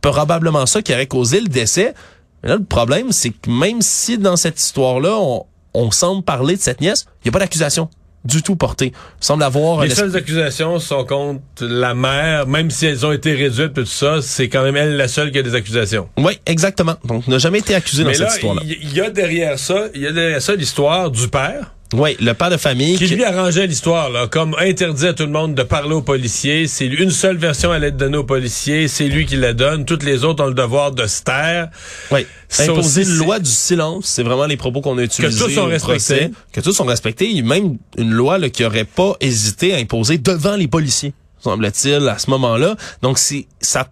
probablement 0.00 0.66
ça 0.66 0.82
qui 0.82 0.92
aurait 0.92 1.06
causé 1.06 1.40
le 1.40 1.46
décès. 1.46 1.94
Mais 2.42 2.48
là, 2.48 2.56
le 2.56 2.64
problème, 2.64 3.12
c'est 3.12 3.30
que 3.30 3.48
même 3.48 3.82
si 3.82 4.18
dans 4.18 4.36
cette 4.36 4.60
histoire-là, 4.60 5.16
on, 5.16 5.46
on 5.74 5.90
semble 5.92 6.24
parler 6.24 6.56
de 6.56 6.60
cette 6.60 6.80
nièce, 6.80 7.06
il 7.20 7.28
n'y 7.28 7.28
a 7.28 7.32
pas 7.32 7.38
d'accusation 7.38 7.88
du 8.24 8.42
tout 8.42 8.56
porté. 8.56 8.92
semble 9.20 9.42
avoir 9.42 9.82
les 9.82 9.90
seules 9.90 10.16
accusations 10.16 10.78
sont 10.78 11.04
contre 11.04 11.42
la 11.60 11.94
mère, 11.94 12.46
même 12.46 12.70
si 12.70 12.86
elles 12.86 13.04
ont 13.04 13.12
été 13.12 13.34
réduites 13.34 13.78
et 13.78 13.82
tout 13.82 13.86
ça, 13.86 14.22
c'est 14.22 14.48
quand 14.48 14.62
même 14.62 14.76
elle 14.76 14.96
la 14.96 15.08
seule 15.08 15.32
qui 15.32 15.38
a 15.38 15.42
des 15.42 15.54
accusations. 15.54 16.08
Oui, 16.18 16.38
exactement. 16.46 16.96
Donc 17.04 17.26
n'a 17.26 17.38
jamais 17.38 17.58
été 17.58 17.74
accusée 17.74 18.04
dans 18.04 18.14
cette 18.14 18.32
histoire-là. 18.32 18.62
Il 18.64 18.94
y 18.94 19.00
a 19.00 19.10
derrière 19.10 19.58
ça, 19.58 19.86
il 19.94 20.02
y 20.02 20.06
a 20.06 20.12
derrière 20.12 20.42
ça 20.42 20.54
l'histoire 20.54 21.10
du 21.10 21.28
père 21.28 21.74
oui, 21.92 22.16
le 22.20 22.32
père 22.32 22.50
de 22.50 22.56
famille. 22.56 22.96
Qui, 22.96 23.06
lui 23.06 23.24
arrangeait 23.24 23.66
l'histoire, 23.66 24.10
là, 24.10 24.26
comme 24.26 24.56
interdit 24.58 25.06
à 25.06 25.12
tout 25.12 25.24
le 25.24 25.30
monde 25.30 25.54
de 25.54 25.62
parler 25.62 25.94
aux 25.94 26.02
policiers. 26.02 26.66
C'est 26.66 26.86
une 26.86 27.10
seule 27.10 27.36
version 27.36 27.70
à 27.70 27.78
l'aide 27.78 27.96
donner 27.96 28.16
aux 28.16 28.24
policiers. 28.24 28.88
C'est 28.88 29.08
lui 29.08 29.26
qui 29.26 29.36
la 29.36 29.52
donne. 29.52 29.84
Toutes 29.84 30.02
les 30.02 30.24
autres 30.24 30.42
ont 30.42 30.48
le 30.48 30.54
devoir 30.54 30.92
de 30.92 31.06
se 31.06 31.22
taire. 31.22 31.68
Oui. 32.10 32.26
Imposer 32.58 33.02
une 33.02 33.16
loi 33.16 33.38
du 33.38 33.50
silence, 33.50 34.06
c'est 34.06 34.22
vraiment 34.22 34.46
les 34.46 34.56
propos 34.56 34.80
qu'on 34.80 34.98
a 34.98 35.02
utilisés. 35.02 35.38
Que 35.38 35.44
tous 35.44 35.54
sont 35.54 35.66
respectés. 35.66 36.30
que 36.52 36.60
tous 36.60 36.72
sont 36.72 36.84
respectés. 36.84 37.28
Il 37.28 37.36
y 37.36 37.40
a 37.40 37.44
même 37.44 37.78
une 37.96 38.10
loi 38.10 38.38
là, 38.38 38.48
qui 38.50 38.64
aurait 38.64 38.84
pas 38.84 39.16
hésité 39.20 39.74
à 39.74 39.78
imposer 39.78 40.18
devant 40.18 40.56
les 40.56 40.68
policiers, 40.68 41.14
semble-t-il, 41.40 42.08
à 42.08 42.18
ce 42.18 42.30
moment-là. 42.30 42.76
Donc, 43.02 43.18
c'est 43.18 43.46
ça 43.60 43.88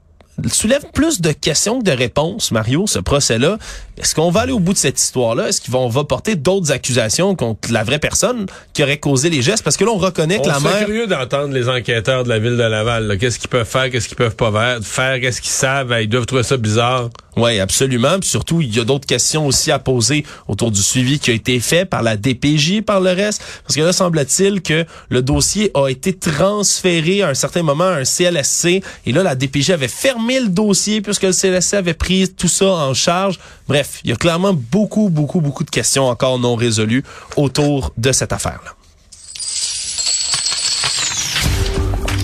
soulève 0.48 0.84
plus 0.92 1.20
de 1.20 1.32
questions 1.32 1.80
que 1.80 1.84
de 1.84 1.90
réponses, 1.90 2.50
Mario, 2.50 2.86
ce 2.86 2.98
procès-là. 2.98 3.58
Est-ce 4.00 4.14
qu'on 4.14 4.30
va 4.30 4.40
aller 4.40 4.52
au 4.52 4.60
bout 4.60 4.72
de 4.72 4.78
cette 4.78 4.98
histoire-là? 4.98 5.48
Est-ce 5.48 5.70
qu'on 5.70 5.88
va 5.88 6.04
porter 6.04 6.34
d'autres 6.34 6.72
accusations 6.72 7.34
contre 7.34 7.70
la 7.70 7.84
vraie 7.84 7.98
personne 7.98 8.46
qui 8.72 8.82
aurait 8.82 8.98
causé 8.98 9.30
les 9.30 9.42
gestes? 9.42 9.62
Parce 9.62 9.76
que 9.76 9.84
là, 9.84 9.90
on 9.90 9.98
reconnaît 9.98 10.38
que 10.38 10.44
On 10.44 10.48
la 10.48 10.60
mère... 10.60 10.86
curieux 10.86 11.06
d'entendre 11.06 11.52
les 11.52 11.68
enquêteurs 11.68 12.24
de 12.24 12.28
la 12.28 12.38
ville 12.38 12.56
de 12.56 12.62
Laval. 12.62 13.18
Qu'est-ce 13.18 13.38
qu'ils 13.38 13.50
peuvent 13.50 13.68
faire, 13.68 13.90
qu'est-ce 13.90 14.08
qu'ils 14.08 14.16
peuvent 14.16 14.36
pas 14.36 14.50
faire, 14.50 14.78
faire 14.82 15.20
qu'est-ce 15.20 15.40
qu'ils 15.40 15.50
savent? 15.50 15.94
Ils 16.00 16.08
doivent 16.08 16.26
trouver 16.26 16.42
ça 16.42 16.56
bizarre. 16.56 17.10
Oui, 17.36 17.60
absolument. 17.60 18.18
Puis 18.18 18.28
surtout, 18.28 18.60
il 18.60 18.74
y 18.74 18.80
a 18.80 18.84
d'autres 18.84 19.06
questions 19.06 19.46
aussi 19.46 19.70
à 19.70 19.78
poser 19.78 20.24
autour 20.48 20.70
du 20.70 20.82
suivi 20.82 21.18
qui 21.18 21.30
a 21.30 21.34
été 21.34 21.60
fait 21.60 21.84
par 21.84 22.02
la 22.02 22.16
DPJ, 22.16 22.82
par 22.82 23.00
le 23.00 23.10
reste. 23.10 23.42
Parce 23.64 23.76
que 23.76 23.82
là, 23.82 23.92
semble-t-il 23.92 24.62
que 24.62 24.84
le 25.08 25.22
dossier 25.22 25.70
a 25.74 25.88
été 25.88 26.12
transféré 26.12 27.22
à 27.22 27.28
un 27.28 27.34
certain 27.34 27.62
moment 27.62 27.84
à 27.84 27.98
un 27.98 28.04
CLSC. 28.04 28.82
Et 29.06 29.12
là, 29.12 29.22
la 29.22 29.34
DPJ 29.34 29.70
avait 29.70 29.88
fermé 29.88 30.40
le 30.40 30.48
dossier 30.48 31.00
puisque 31.00 31.22
le 31.22 31.32
CLSC 31.32 31.74
avait 31.74 31.94
pris 31.94 32.28
tout 32.28 32.48
ça 32.48 32.66
en 32.66 32.94
charge. 32.94 33.38
Bref, 33.68 33.89
il 34.04 34.10
y 34.10 34.12
a 34.12 34.16
clairement 34.16 34.52
beaucoup, 34.54 35.08
beaucoup, 35.08 35.40
beaucoup 35.40 35.64
de 35.64 35.70
questions 35.70 36.08
encore 36.08 36.38
non 36.38 36.54
résolues 36.54 37.04
autour 37.36 37.92
de 37.96 38.12
cette 38.12 38.32
affaire-là. 38.32 38.74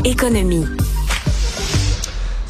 Économie. 0.05 0.65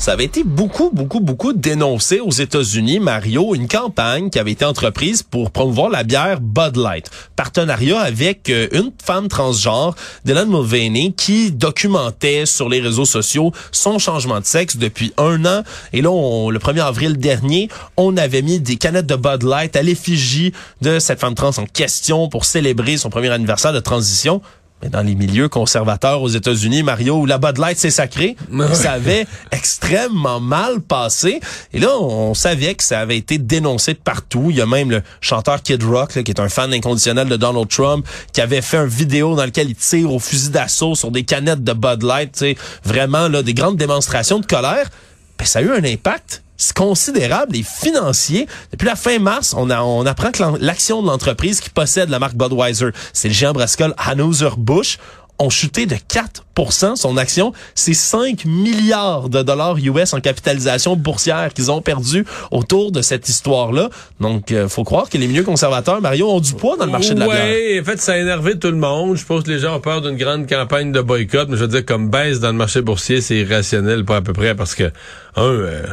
Ça 0.06 0.12
avait 0.12 0.22
été 0.22 0.44
beaucoup, 0.44 0.90
beaucoup, 0.92 1.18
beaucoup 1.18 1.52
dénoncé 1.52 2.20
aux 2.20 2.30
États-Unis, 2.30 3.00
Mario, 3.00 3.56
une 3.56 3.66
campagne 3.66 4.30
qui 4.30 4.38
avait 4.38 4.52
été 4.52 4.64
entreprise 4.64 5.24
pour 5.24 5.50
promouvoir 5.50 5.90
la 5.90 6.04
bière 6.04 6.40
Bud 6.40 6.76
Light. 6.76 7.10
Partenariat 7.34 7.98
avec 7.98 8.48
euh, 8.48 8.68
une 8.70 8.92
femme 9.04 9.26
transgenre, 9.26 9.96
Dylan 10.24 10.48
Mulvaney, 10.48 11.12
qui 11.16 11.50
documentait 11.50 12.46
sur 12.46 12.68
les 12.68 12.78
réseaux 12.78 13.04
sociaux 13.04 13.50
son 13.72 13.98
changement 13.98 14.38
de 14.38 14.44
sexe 14.44 14.76
depuis 14.76 15.12
un 15.16 15.44
an. 15.44 15.64
Et 15.92 16.02
là, 16.02 16.12
on- 16.12 16.50
le 16.50 16.60
1er 16.60 16.82
avril 16.82 17.18
dernier, 17.18 17.68
on 17.96 18.16
avait 18.16 18.42
mis 18.42 18.60
des 18.60 18.76
canettes 18.76 19.06
de 19.06 19.16
Bud 19.16 19.42
Light 19.42 19.74
à 19.74 19.82
l'effigie 19.82 20.52
de 20.82 21.00
cette 21.00 21.18
femme 21.18 21.34
trans 21.34 21.50
en 21.58 21.66
question 21.66 22.28
pour 22.28 22.44
célébrer 22.44 22.96
son 22.96 23.10
premier 23.10 23.30
anniversaire 23.30 23.72
de 23.72 23.80
transition. 23.80 24.40
Mais 24.82 24.90
dans 24.90 25.02
les 25.02 25.14
milieux 25.14 25.48
conservateurs 25.48 26.20
aux 26.20 26.28
États-Unis, 26.28 26.82
Mario, 26.82 27.16
où 27.16 27.26
la 27.26 27.38
Bud 27.38 27.56
Light, 27.56 27.78
c'est 27.78 27.90
sacré, 27.90 28.36
ça 28.74 28.92
avait 28.92 29.26
extrêmement 29.50 30.38
mal 30.38 30.80
passé. 30.80 31.40
Et 31.72 31.78
là, 31.78 31.96
on 31.98 32.34
savait 32.34 32.74
que 32.74 32.84
ça 32.84 33.00
avait 33.00 33.16
été 33.16 33.38
dénoncé 33.38 33.94
de 33.94 33.98
partout. 33.98 34.48
Il 34.50 34.56
y 34.56 34.60
a 34.60 34.66
même 34.66 34.90
le 34.90 35.02
chanteur 35.20 35.62
Kid 35.62 35.82
Rock, 35.82 36.14
là, 36.14 36.22
qui 36.22 36.30
est 36.30 36.40
un 36.40 36.50
fan 36.50 36.72
inconditionnel 36.74 37.28
de 37.28 37.36
Donald 37.36 37.68
Trump, 37.68 38.06
qui 38.32 38.40
avait 38.40 38.62
fait 38.62 38.76
une 38.76 38.86
vidéo 38.86 39.34
dans 39.34 39.46
lequel 39.46 39.70
il 39.70 39.76
tire 39.76 40.12
au 40.12 40.18
fusil 40.18 40.50
d'assaut 40.50 40.94
sur 40.94 41.10
des 41.10 41.24
canettes 41.24 41.64
de 41.64 41.72
Bud 41.72 42.02
Light. 42.02 42.32
tu 42.32 42.38
sais, 42.40 42.56
Vraiment, 42.84 43.28
là, 43.28 43.42
des 43.42 43.54
grandes 43.54 43.76
démonstrations 43.76 44.40
de 44.40 44.46
colère. 44.46 44.90
Ben, 45.38 45.44
ça 45.44 45.60
a 45.60 45.62
eu 45.62 45.70
un 45.70 45.84
impact 45.84 46.42
considérable 46.74 47.56
et 47.56 47.62
financier. 47.62 48.46
Depuis 48.72 48.86
la 48.86 48.96
fin 48.96 49.18
mars, 49.18 49.54
on, 49.56 49.70
a, 49.70 49.82
on 49.82 50.06
apprend 50.06 50.30
que 50.30 50.42
l'action 50.60 51.02
de 51.02 51.06
l'entreprise 51.06 51.60
qui 51.60 51.70
possède 51.70 52.08
la 52.10 52.18
marque 52.18 52.34
Budweiser, 52.34 52.90
c'est 53.12 53.28
le 53.28 53.34
géant 53.34 53.52
brassicole 53.52 53.94
Anheuser-Busch, 53.98 54.98
ont 55.38 55.50
chuté 55.50 55.86
de 55.86 55.96
4% 55.96 56.96
son 56.96 57.16
action. 57.16 57.52
C'est 57.74 57.94
5 57.94 58.44
milliards 58.44 59.28
de 59.28 59.42
dollars 59.42 59.76
US 59.78 60.14
en 60.14 60.20
capitalisation 60.20 60.96
boursière 60.96 61.52
qu'ils 61.52 61.70
ont 61.70 61.82
perdu 61.82 62.24
autour 62.50 62.92
de 62.92 63.02
cette 63.02 63.28
histoire-là. 63.28 63.90
Donc, 64.20 64.52
euh, 64.52 64.68
faut 64.68 64.84
croire 64.84 65.08
que 65.10 65.18
les 65.18 65.26
milieux 65.26 65.42
conservateurs, 65.42 66.00
Mario, 66.00 66.30
ont 66.30 66.40
du 66.40 66.54
poids 66.54 66.76
dans 66.76 66.86
le 66.86 66.92
marché 66.92 67.14
de 67.14 67.20
la 67.20 67.26
bière. 67.26 67.54
Oui, 67.54 67.80
en 67.80 67.84
fait, 67.84 68.00
ça 68.00 68.12
a 68.12 68.16
énervé 68.16 68.58
tout 68.58 68.70
le 68.70 68.76
monde. 68.76 69.16
Je 69.16 69.24
pense 69.24 69.42
que 69.42 69.50
les 69.50 69.58
gens 69.58 69.76
ont 69.76 69.80
peur 69.80 70.00
d'une 70.00 70.16
grande 70.16 70.48
campagne 70.48 70.92
de 70.92 71.00
boycott, 71.00 71.48
mais 71.48 71.56
je 71.56 71.62
veux 71.62 71.68
dire, 71.68 71.84
comme 71.84 72.08
baisse 72.08 72.40
dans 72.40 72.48
le 72.48 72.54
marché 72.54 72.80
boursier, 72.80 73.20
c'est 73.20 73.36
irrationnel, 73.36 74.04
pas 74.04 74.16
à 74.16 74.22
peu 74.22 74.32
près, 74.32 74.54
parce 74.54 74.74
que, 74.74 74.90
un, 75.36 75.42
euh, 75.42 75.86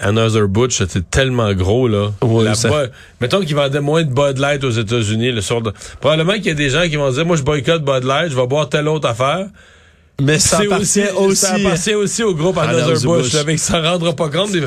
Anheuser-Busch, 0.00 0.82
c'est 0.88 1.10
tellement 1.10 1.52
gros, 1.54 1.88
là. 1.88 2.12
Oui, 2.22 2.44
La 2.44 2.54
ça- 2.54 2.68
Mettons 3.20 3.40
qu'ils 3.40 3.56
vendaient 3.56 3.80
moins 3.80 4.02
de 4.04 4.10
Bud 4.12 4.38
Light 4.38 4.62
aux 4.64 4.70
États-Unis. 4.70 5.32
de- 5.62 5.72
Probablement 6.00 6.34
qu'il 6.34 6.46
y 6.46 6.50
a 6.50 6.54
des 6.54 6.70
gens 6.70 6.82
qui 6.88 6.96
vont 6.96 7.10
dire, 7.10 7.24
moi, 7.26 7.36
je 7.36 7.42
boycotte 7.42 7.84
Bud 7.84 8.04
Light, 8.04 8.30
je 8.30 8.36
vais 8.36 8.46
boire 8.46 8.68
telle 8.68 8.88
autre 8.88 9.08
affaire. 9.08 9.46
Mais 10.20 10.40
ça 10.40 10.58
appartient 10.74 11.00
aussi... 11.16 11.36
Ça 11.36 11.54
appartient 11.54 11.94
aussi 11.94 12.22
au 12.24 12.34
groupe. 12.34 12.58
Anheuser-Busch, 12.58 13.32
là, 13.34 13.42
mais 13.46 13.52
il 13.54 13.58
s'en 13.58 13.80
rendra 13.80 14.16
pas 14.16 14.28
compte. 14.28 14.50
des- 14.50 14.62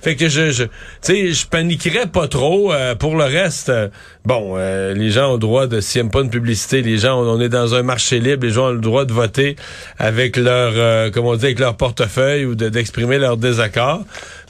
Fait 0.00 0.16
que 0.16 0.30
je, 0.30 0.50
je 0.50 0.64
tu 0.64 0.70
sais, 1.02 1.32
je 1.32 1.46
paniquerais 1.46 2.06
pas 2.06 2.26
trop. 2.26 2.72
euh, 2.72 2.94
pour 2.94 3.14
le 3.16 3.24
reste, 3.24 3.68
euh, 3.68 3.88
bon, 4.24 4.54
euh, 4.56 4.94
les 4.94 5.10
gens 5.10 5.28
ont 5.30 5.32
le 5.34 5.38
droit 5.38 5.66
de, 5.66 5.80
s'ils 5.80 6.00
aiment 6.00 6.10
pas 6.10 6.22
une 6.22 6.30
publicité, 6.30 6.80
les 6.80 6.96
gens, 6.96 7.20
on, 7.22 7.28
on 7.36 7.40
est 7.40 7.50
dans 7.50 7.74
un 7.74 7.82
marché 7.82 8.18
libre, 8.18 8.46
les 8.46 8.52
gens 8.52 8.68
ont 8.68 8.72
le 8.72 8.80
droit 8.80 9.04
de 9.04 9.12
voter 9.12 9.56
avec 9.98 10.38
leur, 10.38 10.72
euh, 10.74 11.10
comment 11.12 11.30
on 11.30 11.36
dit, 11.36 11.44
avec 11.44 11.58
leur 11.58 11.76
portefeuille 11.76 12.46
ou 12.46 12.54
de- 12.54 12.70
d'exprimer 12.70 13.18
leur 13.18 13.36
désaccord. 13.36 14.04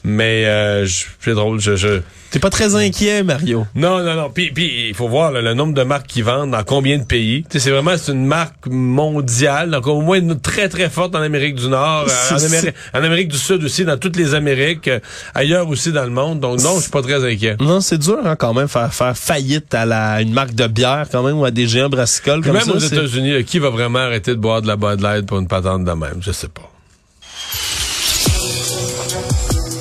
Mais 0.06 0.44
euh, 0.44 0.84
je- 0.84 1.06
c'est 1.20 1.32
drôle, 1.32 1.60
je, 1.60 1.76
je 1.76 2.00
T'es 2.30 2.38
pas 2.40 2.50
très 2.50 2.74
inquiet, 2.74 3.22
Mario. 3.22 3.64
non, 3.76 4.02
non, 4.02 4.14
non. 4.14 4.28
Puis, 4.28 4.50
puis 4.50 4.88
il 4.88 4.94
faut 4.94 5.08
voir 5.08 5.30
là, 5.32 5.40
le 5.40 5.54
nombre 5.54 5.72
de 5.72 5.82
marques 5.82 6.08
qui 6.08 6.20
vendent 6.20 6.50
dans 6.50 6.62
combien 6.64 6.98
de 6.98 7.04
pays. 7.04 7.44
C'est 7.48 7.70
vraiment 7.70 7.96
c'est 7.96 8.12
une 8.12 8.26
marque 8.26 8.66
mondiale, 8.66 9.70
donc 9.70 9.86
au 9.86 10.00
moins 10.02 10.18
une 10.18 10.38
très 10.40 10.68
très 10.68 10.90
forte 10.90 11.14
en 11.14 11.22
Amérique 11.22 11.54
du 11.54 11.68
Nord, 11.68 12.06
euh, 12.08 12.34
en, 12.34 12.44
Amérique, 12.44 12.74
en 12.92 13.02
Amérique 13.04 13.28
du 13.28 13.38
Sud 13.38 13.62
aussi, 13.64 13.84
dans 13.84 13.96
toutes 13.96 14.16
les 14.16 14.34
Amériques, 14.34 14.88
euh, 14.88 14.98
ailleurs 15.34 15.68
aussi 15.68 15.90
dans 15.92 16.04
le 16.04 16.10
monde. 16.10 16.40
Donc 16.40 16.60
non, 16.60 16.76
je 16.76 16.82
suis 16.82 16.90
pas 16.90 17.02
très 17.02 17.24
inquiet. 17.24 17.56
Non, 17.60 17.80
c'est 17.80 17.98
dur 17.98 18.18
hein, 18.24 18.36
quand 18.36 18.52
même 18.52 18.68
faire 18.68 18.92
faire 18.92 19.16
faillite 19.16 19.72
à 19.74 19.86
la 19.86 20.20
une 20.20 20.32
marque 20.34 20.54
de 20.54 20.66
bière 20.66 21.06
quand 21.10 21.22
même 21.22 21.38
ou 21.38 21.44
à 21.46 21.50
des 21.50 21.66
géants 21.68 21.88
brassicoles 21.88 22.42
comme 22.42 22.52
même 22.54 22.62
ça. 22.64 22.72
aux 22.72 22.78
c'est- 22.80 22.94
États-Unis, 22.94 23.44
qui 23.44 23.58
va 23.58 23.70
vraiment 23.70 24.00
arrêter 24.00 24.32
de 24.32 24.40
boire 24.40 24.60
de 24.60 24.66
la 24.66 24.76
Bud 24.76 25.00
Light 25.00 25.24
pour 25.24 25.38
une 25.38 25.48
patente 25.48 25.84
de 25.84 25.92
même? 25.92 26.18
Je 26.20 26.32
sais 26.32 26.48
pas. 26.48 26.70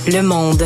Le 0.08 0.22
monde. 0.22 0.64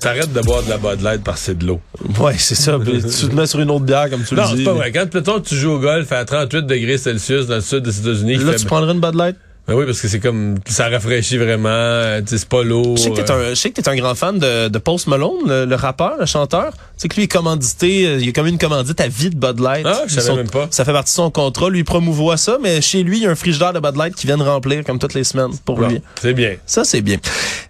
T'arrêtes 0.00 0.32
de 0.32 0.40
boire 0.40 0.62
de 0.62 0.70
la 0.70 0.78
Bud 0.78 1.02
Light 1.02 1.22
parce 1.22 1.40
que 1.40 1.46
c'est 1.46 1.58
de 1.58 1.66
l'eau. 1.66 1.80
Ouais, 2.20 2.34
c'est 2.38 2.54
ça. 2.54 2.78
Tu 2.82 3.28
te 3.28 3.34
mets 3.34 3.46
sur 3.46 3.60
une 3.60 3.70
autre 3.70 3.84
bière 3.84 4.08
comme 4.08 4.24
tu 4.24 4.34
Non, 4.34 4.42
le 4.44 4.48
dis. 4.50 4.56
c'est 4.58 4.64
pas 4.64 4.72
vrai. 4.72 4.90
Quand 4.92 5.12
mettons, 5.14 5.40
tu 5.40 5.54
joues 5.54 5.72
au 5.72 5.78
golf 5.78 6.10
à 6.12 6.24
38 6.24 6.62
degrés 6.66 6.96
Celsius 6.98 7.46
dans 7.46 7.56
le 7.56 7.60
sud 7.60 7.82
des 7.84 7.98
États-Unis, 8.00 8.36
Là, 8.36 8.52
fait- 8.52 8.58
tu 8.58 8.66
prendrais 8.66 8.92
une 8.92 9.00
Bud 9.00 9.14
Light? 9.14 9.36
Ben 9.68 9.74
oui, 9.74 9.84
parce 9.84 10.00
que 10.00 10.08
c'est 10.08 10.18
comme 10.20 10.56
ça 10.66 10.88
rafraîchit 10.88 11.36
vraiment, 11.36 11.68
euh, 11.68 12.20
c'est 12.26 12.48
pas 12.48 12.64
lourd. 12.64 12.96
Je 12.96 13.02
sais 13.02 13.10
que 13.10 13.20
t'es 13.20 13.30
euh. 13.30 13.50
un, 13.50 13.50
je 13.50 13.54
sais 13.54 13.70
que 13.70 13.80
t'es 13.80 13.88
un 13.88 13.94
grand 13.94 14.14
fan 14.14 14.38
de, 14.38 14.68
de 14.68 14.78
Post 14.78 15.06
Malone, 15.06 15.46
le, 15.46 15.64
le 15.66 15.74
rappeur, 15.76 16.14
le 16.18 16.26
chanteur. 16.26 16.72
Sais 17.00 17.08
que 17.08 17.16
lui 17.16 17.22
est 17.22 17.28
commandité, 17.28 18.06
euh, 18.06 18.18
il 18.20 18.28
a 18.28 18.32
comme 18.32 18.46
une 18.46 18.58
commandite 18.58 19.00
à 19.00 19.08
vie 19.08 19.30
de 19.30 19.34
Bud 19.34 19.58
Light. 19.58 19.86
Ah, 19.88 20.02
je 20.06 20.16
savais 20.16 20.26
Son- 20.26 20.36
même 20.36 20.50
pas. 20.50 20.68
Ça 20.70 20.84
fait 20.84 20.92
partie 20.92 21.12
de 21.12 21.16
son 21.16 21.30
contrat. 21.30 21.70
Lui 21.70 21.78
il 21.78 21.84
promouvoit 21.86 22.36
ça, 22.36 22.58
mais 22.60 22.82
chez 22.82 23.02
lui, 23.02 23.16
il 23.16 23.22
y 23.22 23.26
a 23.26 23.30
un 23.30 23.34
frigidaire 23.34 23.72
de 23.72 23.80
Bud 23.80 23.96
Light 23.96 24.14
qui 24.14 24.26
vient 24.26 24.36
de 24.36 24.42
remplir 24.42 24.84
comme 24.84 24.98
toutes 24.98 25.14
les 25.14 25.24
semaines 25.24 25.52
pour 25.64 25.78
Bon, 25.78 25.88
lui. 25.88 26.02
C'est 26.20 26.34
bien. 26.34 26.56
Ça, 26.66 26.84
c'est 26.84 27.00
bien. 27.00 27.16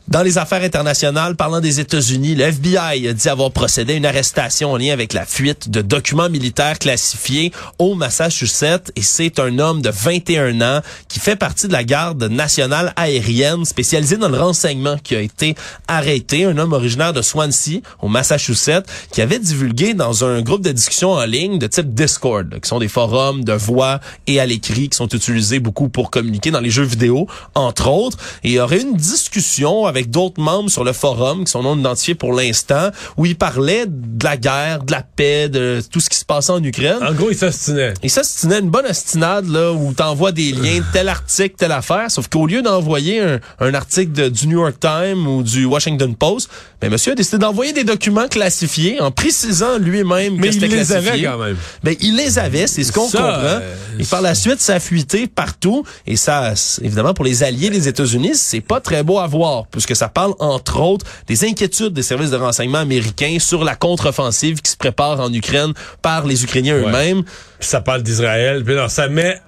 Dans 0.09 0.25
les 0.25 0.39
affaires 0.39 0.65
internationales, 0.65 1.37
parlant 1.37 1.61
des 1.61 1.79
États-Unis, 1.79 2.35
le 2.35 2.43
FBI 2.47 3.07
a 3.07 3.13
dit 3.13 3.29
avoir 3.29 3.53
procédé 3.53 3.93
à 3.93 3.97
une 3.97 4.07
arrestation 4.07 4.73
en 4.73 4.77
lien 4.77 4.93
avec 4.93 5.13
la 5.13 5.25
fuite 5.25 5.71
de 5.71 5.81
documents 5.83 6.29
militaires 6.29 6.81
classifiés 6.81 7.53
au 7.79 7.95
Massachusetts. 7.95 8.91
Et 8.97 9.03
c'est 9.03 9.39
un 9.39 9.61
homme 9.61 9.81
de 9.81 9.91
21 9.91 10.61
ans 10.63 10.81
qui 11.07 11.21
fait 11.21 11.37
partie 11.37 11.69
de 11.69 11.73
la 11.73 11.85
garde 11.85 12.25
nationale 12.25 12.93
aérienne 12.97 13.65
spécialisée 13.65 14.17
dans 14.17 14.29
le 14.29 14.37
renseignement 14.41 14.97
qui 15.01 15.15
a 15.15 15.21
été 15.21 15.55
arrêté. 15.87 16.45
Un 16.45 16.59
homme 16.59 16.73
originaire 16.73 17.13
de 17.13 17.23
Swansea, 17.23 17.79
au 18.03 18.09
Massachusetts, 18.09 18.87
qui 19.13 19.20
avait 19.23 19.39
divulgué 19.39 19.95
dans 19.95 20.25
un 20.25 20.43
groupe 20.43 20.63
de 20.63 20.73
discussion 20.73 21.13
en 21.13 21.25
ligne 21.25 21.59
de 21.59 21.67
type 21.67 21.95
Discord, 21.95 22.53
là, 22.53 22.61
qui 22.61 22.69
sont 22.69 22.79
des 22.79 22.89
forums 22.89 23.45
de 23.45 23.53
voix 23.53 24.01
et 24.27 24.41
à 24.41 24.47
l'écrit 24.47 24.89
qui 24.89 24.97
sont 24.97 25.09
utilisés 25.09 25.59
beaucoup 25.59 25.89
pour 25.89 26.11
communiquer 26.11 26.51
dans 26.51 26.61
les 26.61 26.71
jeux 26.71 26.85
vidéo, 26.85 27.27
entre 27.55 27.89
autres. 27.89 28.19
Et 28.45 28.49
il 28.51 28.53
y 28.55 28.61
aurait 28.61 28.81
une 28.81 28.97
discussion 28.97 29.87
avec 29.87 30.11
d'autres 30.11 30.41
membres 30.41 30.71
sur 30.71 30.85
le 30.85 30.93
forum 30.93 31.45
qui 31.45 31.51
sont 31.51 31.63
non 31.63 31.79
identifiés 31.79 32.15
pour 32.15 32.33
l'instant, 32.33 32.91
où 33.17 33.27
il 33.27 33.37
parlait 33.37 33.85
de 33.87 34.25
la 34.25 34.37
guerre, 34.37 34.83
de 34.83 34.93
la 34.93 35.03
paix, 35.03 35.49
de 35.49 35.83
tout 35.91 36.01
ce 36.01 36.09
qui 36.11 36.17
se 36.19 36.25
passait 36.25 36.53
en 36.53 36.63
Ukraine. 36.63 36.99
En 37.03 37.13
gros, 37.13 37.31
il 37.31 37.37
s'ostinait. 37.37 37.95
Et 38.03 38.09
ça, 38.09 38.23
c'est 38.25 38.47
une 38.59 38.71
bonne 38.71 38.87
ostinade 38.87 39.49
là, 39.49 39.73
où 39.73 39.93
t'envoies 39.93 40.33
des 40.33 40.53
liens, 40.53 40.81
tel 40.93 41.09
article, 41.09 41.55
telle 41.57 41.73
affaire, 41.73 42.11
sauf 42.11 42.29
qu'au 42.29 42.47
lieu 42.47 42.63
d'envoyer 42.63 43.21
un, 43.21 43.41
un 43.61 43.75
article 43.75 44.13
de- 44.13 44.29
du 44.29 44.47
New 44.49 44.61
York 44.61 44.77
Times 44.81 45.27
ou 45.27 45.43
du 45.43 45.65
Washington 45.65 46.15
Post, 46.15 46.49
ben 46.81 46.91
monsieur 46.91 47.13
a 47.13 47.15
décidé 47.15 47.39
d'envoyer 47.39 47.73
des 47.73 47.85
documents 47.85 48.29
classifiés 48.29 49.01
en 49.01 49.10
précisant 49.11 49.79
lui-même 49.79 50.37
que 50.37 50.41
Mais 50.41 50.49
il 50.49 50.53
c'était 50.55 50.67
les 50.69 50.85
classifié. 50.85 51.11
avait 51.11 51.23
quand 51.23 51.39
même. 51.39 51.57
Ben, 51.83 51.95
il 52.01 52.17
les 52.17 52.39
avait, 52.39 52.67
c'est 52.67 52.83
ce 52.85 52.93
qu'on 52.93 53.03
comprend. 53.09 53.21
euh, 53.23 53.61
et 53.99 54.05
par 54.05 54.21
la 54.23 54.35
suite, 54.35 54.61
ça 54.61 54.75
a 54.75 54.81
fuité 54.81 55.27
partout. 55.27 55.85
Et 56.07 56.17
ça, 56.17 56.55
évidemment, 56.83 57.15
pour 57.15 57.25
les 57.25 57.43
alliés 57.43 57.71
des 57.71 57.89
États-Unis, 57.89 58.33
c'est 58.35 58.61
pas 58.61 58.81
très 58.81 59.03
beau 59.03 59.19
à 59.19 59.27
voir, 59.27 59.67
puisque 59.67 59.95
ça 59.97 60.09
parle, 60.09 60.35
entre 60.39 60.81
autres, 60.81 61.07
des 61.27 61.45
inquiétudes 61.45 61.93
des 61.93 62.03
services 62.03 62.31
de 62.31 62.37
renseignement 62.37 62.79
américains 62.79 63.37
sur 63.41 63.65
la 63.65 63.75
contre-offensive 63.77 64.61
qui 64.61 64.71
se 64.71 64.77
prépare 64.77 65.21
en 65.21 65.33
Ukraine 65.33 65.73
par 66.03 66.27
les 66.27 66.43
Ukrainiens 66.45 66.77
Ouais. 66.77 66.89
eux-mêmes. 66.89 67.23
Puis 67.25 67.69
ça 67.69 67.81
parle 67.81 68.03
d'Israël. 68.03 68.63
Puis 68.65 68.75
non, 68.75 68.89
ça 68.89 69.09
met 69.09 69.41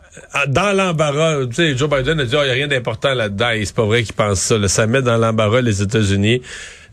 dans 0.48 0.72
l'embarras. 0.76 1.46
Tu 1.46 1.54
sais, 1.54 1.76
Joe 1.76 1.88
Biden 1.88 2.20
a 2.20 2.24
dit, 2.24 2.34
il 2.34 2.44
n'y 2.44 2.50
a 2.50 2.52
rien 2.52 2.68
d'important 2.68 3.14
là-dedans. 3.14 3.50
Et 3.50 3.64
c'est 3.64 3.74
pas 3.74 3.84
vrai 3.84 4.02
qu'il 4.02 4.14
pense 4.14 4.40
ça. 4.40 4.58
là. 4.58 4.68
Ça 4.68 4.86
met 4.86 5.00
dans 5.02 5.16
l'embarras 5.16 5.60
les 5.62 5.80
États-Unis. 5.82 6.42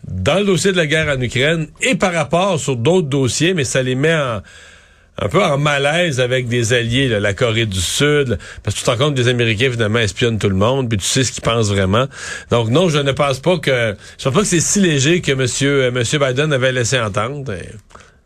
Dans 0.09 0.39
le 0.39 0.45
dossier 0.45 0.71
de 0.71 0.77
la 0.77 0.87
guerre 0.87 1.15
en 1.15 1.21
Ukraine 1.21 1.67
et 1.81 1.95
par 1.95 2.13
rapport 2.13 2.59
sur 2.59 2.75
d'autres 2.75 3.07
dossiers, 3.07 3.53
mais 3.53 3.63
ça 3.63 3.83
les 3.83 3.93
met 3.95 4.15
en, 4.15 4.41
un 5.21 5.27
peu 5.27 5.43
en 5.43 5.57
malaise 5.57 6.19
avec 6.19 6.47
des 6.47 6.73
alliés, 6.73 7.07
là, 7.09 7.19
la 7.19 7.33
Corée 7.33 7.65
du 7.65 7.79
Sud, 7.79 8.39
parce 8.63 8.75
que 8.75 8.79
tu 8.79 8.85
te 8.85 8.89
rends 8.89 8.97
compte 8.97 9.15
que 9.15 9.21
les 9.21 9.27
Américains, 9.27 9.65
évidemment, 9.65 9.99
espionnent 9.99 10.39
tout 10.39 10.49
le 10.49 10.55
monde, 10.55 10.89
puis 10.89 10.97
tu 10.97 11.05
sais 11.05 11.23
ce 11.23 11.31
qu'ils 11.31 11.43
pensent 11.43 11.69
vraiment. 11.69 12.07
Donc 12.51 12.69
non, 12.69 12.89
je 12.89 12.99
ne 12.99 13.11
pense 13.11 13.39
pas 13.39 13.57
que 13.57 13.95
je 14.17 14.23
pense 14.23 14.33
pas 14.33 14.39
que 14.41 14.47
c'est 14.47 14.59
si 14.59 14.79
léger 14.79 15.21
que 15.21 15.31
Monsieur 15.33 15.83
euh, 15.83 15.91
Monsieur 15.91 16.19
Biden 16.19 16.53
avait 16.53 16.71
laissé 16.71 16.99
entendre. 16.99 17.53
Et 17.53 17.69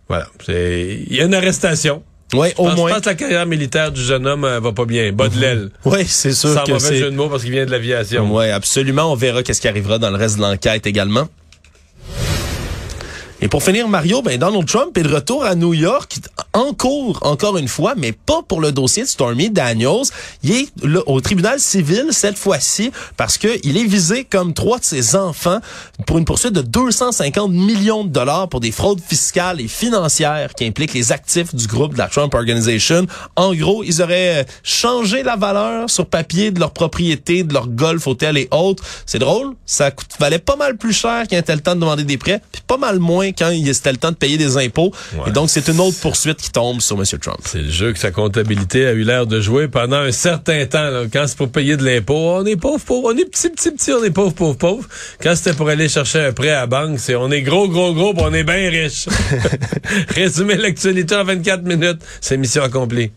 voilà, 0.08 0.28
il 0.48 1.14
y 1.14 1.22
a 1.22 1.26
une 1.26 1.34
arrestation. 1.34 2.04
Oui, 2.34 2.48
au 2.58 2.66
pense, 2.66 2.76
moins. 2.78 2.90
je 2.90 2.94
pense 2.96 3.04
que 3.04 3.10
la 3.10 3.16
carrière 3.16 3.46
militaire 3.46 3.92
du 3.92 4.02
jeune 4.02 4.26
homme 4.26 4.44
euh, 4.44 4.60
va 4.60 4.72
pas 4.72 4.86
bien. 4.86 5.12
Bas 5.12 5.30
de 5.30 5.40
l'aile. 5.40 5.70
Oui, 5.86 6.06
c'est 6.06 6.34
sûr 6.34 6.50
Sans 6.50 6.64
que 6.64 6.72
mauvais 6.72 6.96
jeu 6.96 7.12
de 7.12 7.16
mots 7.16 7.30
parce 7.30 7.44
qu'il 7.44 7.52
vient 7.52 7.66
de 7.66 7.72
l'aviation. 7.72 8.34
Oui, 8.36 8.50
absolument. 8.50 9.12
On 9.12 9.16
verra 9.16 9.44
qu'est-ce 9.44 9.62
qui 9.62 9.68
arrivera 9.68 10.00
dans 10.00 10.10
le 10.10 10.18
reste 10.18 10.38
de 10.38 10.42
l'enquête 10.42 10.88
également. 10.88 11.28
Et 13.44 13.50
pour 13.50 13.62
finir, 13.62 13.90
Mario, 13.90 14.22
ben 14.22 14.40
Donald 14.40 14.66
Trump 14.66 14.98
est 14.98 15.04
de 15.04 15.14
retour 15.14 15.44
à 15.44 15.54
New 15.54 15.74
York 15.74 16.16
en 16.54 16.74
cours, 16.74 17.20
encore 17.24 17.58
une 17.58 17.68
fois, 17.68 17.94
mais 17.98 18.14
pas 18.14 18.42
pour 18.42 18.62
le 18.62 18.72
dossier 18.72 19.04
de 19.04 19.08
Stormy 19.10 19.50
Daniels. 19.50 20.04
Il 20.44 20.52
est 20.54 20.68
au 21.08 21.20
tribunal 21.20 21.60
civil 21.60 22.06
cette 22.12 22.38
fois-ci 22.38 22.92
parce 23.18 23.38
que 23.38 23.50
il 23.66 23.76
est 23.76 23.84
visé 23.84 24.24
comme 24.24 24.54
trois 24.54 24.80
de 24.80 24.86
ses 24.86 25.18
enfants 25.18 25.60
pour 26.08 26.20
une 26.20 26.24
poursuite 26.24 26.54
de 26.54 26.62
250 26.62 27.52
millions 27.52 28.06
de 28.06 28.10
dollars 28.12 28.48
pour 28.48 28.62
des 28.62 28.72
fraudes 28.72 29.02
fiscales 29.02 29.60
et 29.60 29.68
financières 29.68 30.54
qui 30.54 30.66
impliquent 30.66 30.94
les 30.94 31.12
actifs 31.12 31.54
du 31.54 31.68
groupe 31.68 31.96
de 31.96 31.98
la 31.98 32.08
Trump 32.08 32.34
Organization. 32.34 33.08
En 33.36 33.54
gros, 33.54 33.84
ils 33.84 34.02
auraient 34.02 34.44
euh, 34.44 34.44
changé 34.64 35.22
la 35.22 35.36
valeur 35.36 35.90
sur 35.90 36.06
papier 36.06 36.52
de 36.52 36.62
leur 36.62 36.72
propriété, 36.72 37.44
de 37.44 37.54
leur 37.54 37.68
golf, 37.68 38.08
hôtel 38.08 38.38
et 38.38 38.48
autres. 38.52 38.86
C'est 39.06 39.20
drôle, 39.20 39.54
ça 39.66 39.92
valait 40.18 40.40
pas 40.40 40.56
mal 40.56 40.78
plus 40.78 40.94
cher 40.94 41.26
était 41.30 41.56
le 41.56 41.62
temps 41.62 41.76
de 41.76 41.82
demander 41.82 42.06
des 42.06 42.18
prêts, 42.18 42.42
puis 42.52 42.62
pas 42.66 42.78
mal 42.78 43.00
moins 43.00 43.33
quand 43.38 43.50
il 43.50 43.74
c'était 43.74 43.92
le 43.92 43.98
temps 43.98 44.12
de 44.12 44.16
payer 44.16 44.38
des 44.38 44.58
impôts. 44.58 44.92
Ouais. 45.14 45.30
Et 45.30 45.32
donc, 45.32 45.50
c'est 45.50 45.68
une 45.68 45.80
autre 45.80 45.98
poursuite 46.00 46.38
qui 46.38 46.52
tombe 46.52 46.82
sur 46.82 46.98
M. 46.98 47.06
Trump. 47.20 47.40
C'est 47.46 47.62
le 47.62 47.70
jeu 47.70 47.94
que 47.94 48.00
sa 48.00 48.12
comptabilité 48.12 48.86
a 48.86 48.92
eu 48.92 49.04
l'air 49.04 49.26
de 49.28 49.42
jouer 49.42 49.68
pendant 49.68 49.98
un 49.98 50.12
certain 50.12 50.66
temps. 50.66 50.90
là. 50.90 51.04
Quand 51.12 51.26
c'est 51.28 51.38
pour 51.38 51.50
payer 51.50 51.78
de 51.78 51.84
l'impôt, 51.84 52.36
on 52.38 52.46
est 52.46 52.56
pauvre, 52.56 52.84
pauvre, 52.84 53.12
on 53.14 53.18
est 53.18 53.26
petit, 53.26 53.50
petit, 53.50 53.72
petit, 53.72 53.92
on 53.92 54.04
est 54.04 54.12
pauvre, 54.12 54.34
pauvre, 54.34 54.58
pauvre. 54.58 54.88
Quand 55.22 55.36
c'était 55.36 55.54
pour 55.54 55.70
aller 55.70 55.90
chercher 55.90 56.20
un 56.20 56.34
prêt 56.34 56.50
à 56.50 56.62
la 56.62 56.68
banque, 56.68 57.00
c'est 57.00 57.16
on 57.16 57.32
est 57.32 57.42
gros, 57.42 57.68
gros, 57.68 57.94
gros, 57.94 58.14
on 58.18 58.34
est 58.34 58.44
bien 58.44 58.70
riche. 58.70 59.08
Résumer 60.10 60.56
l'actualité 60.56 61.16
en 61.16 61.24
24 61.24 61.64
minutes, 61.64 62.02
c'est 62.22 62.38
mission 62.38 62.64
accomplie. 62.64 63.12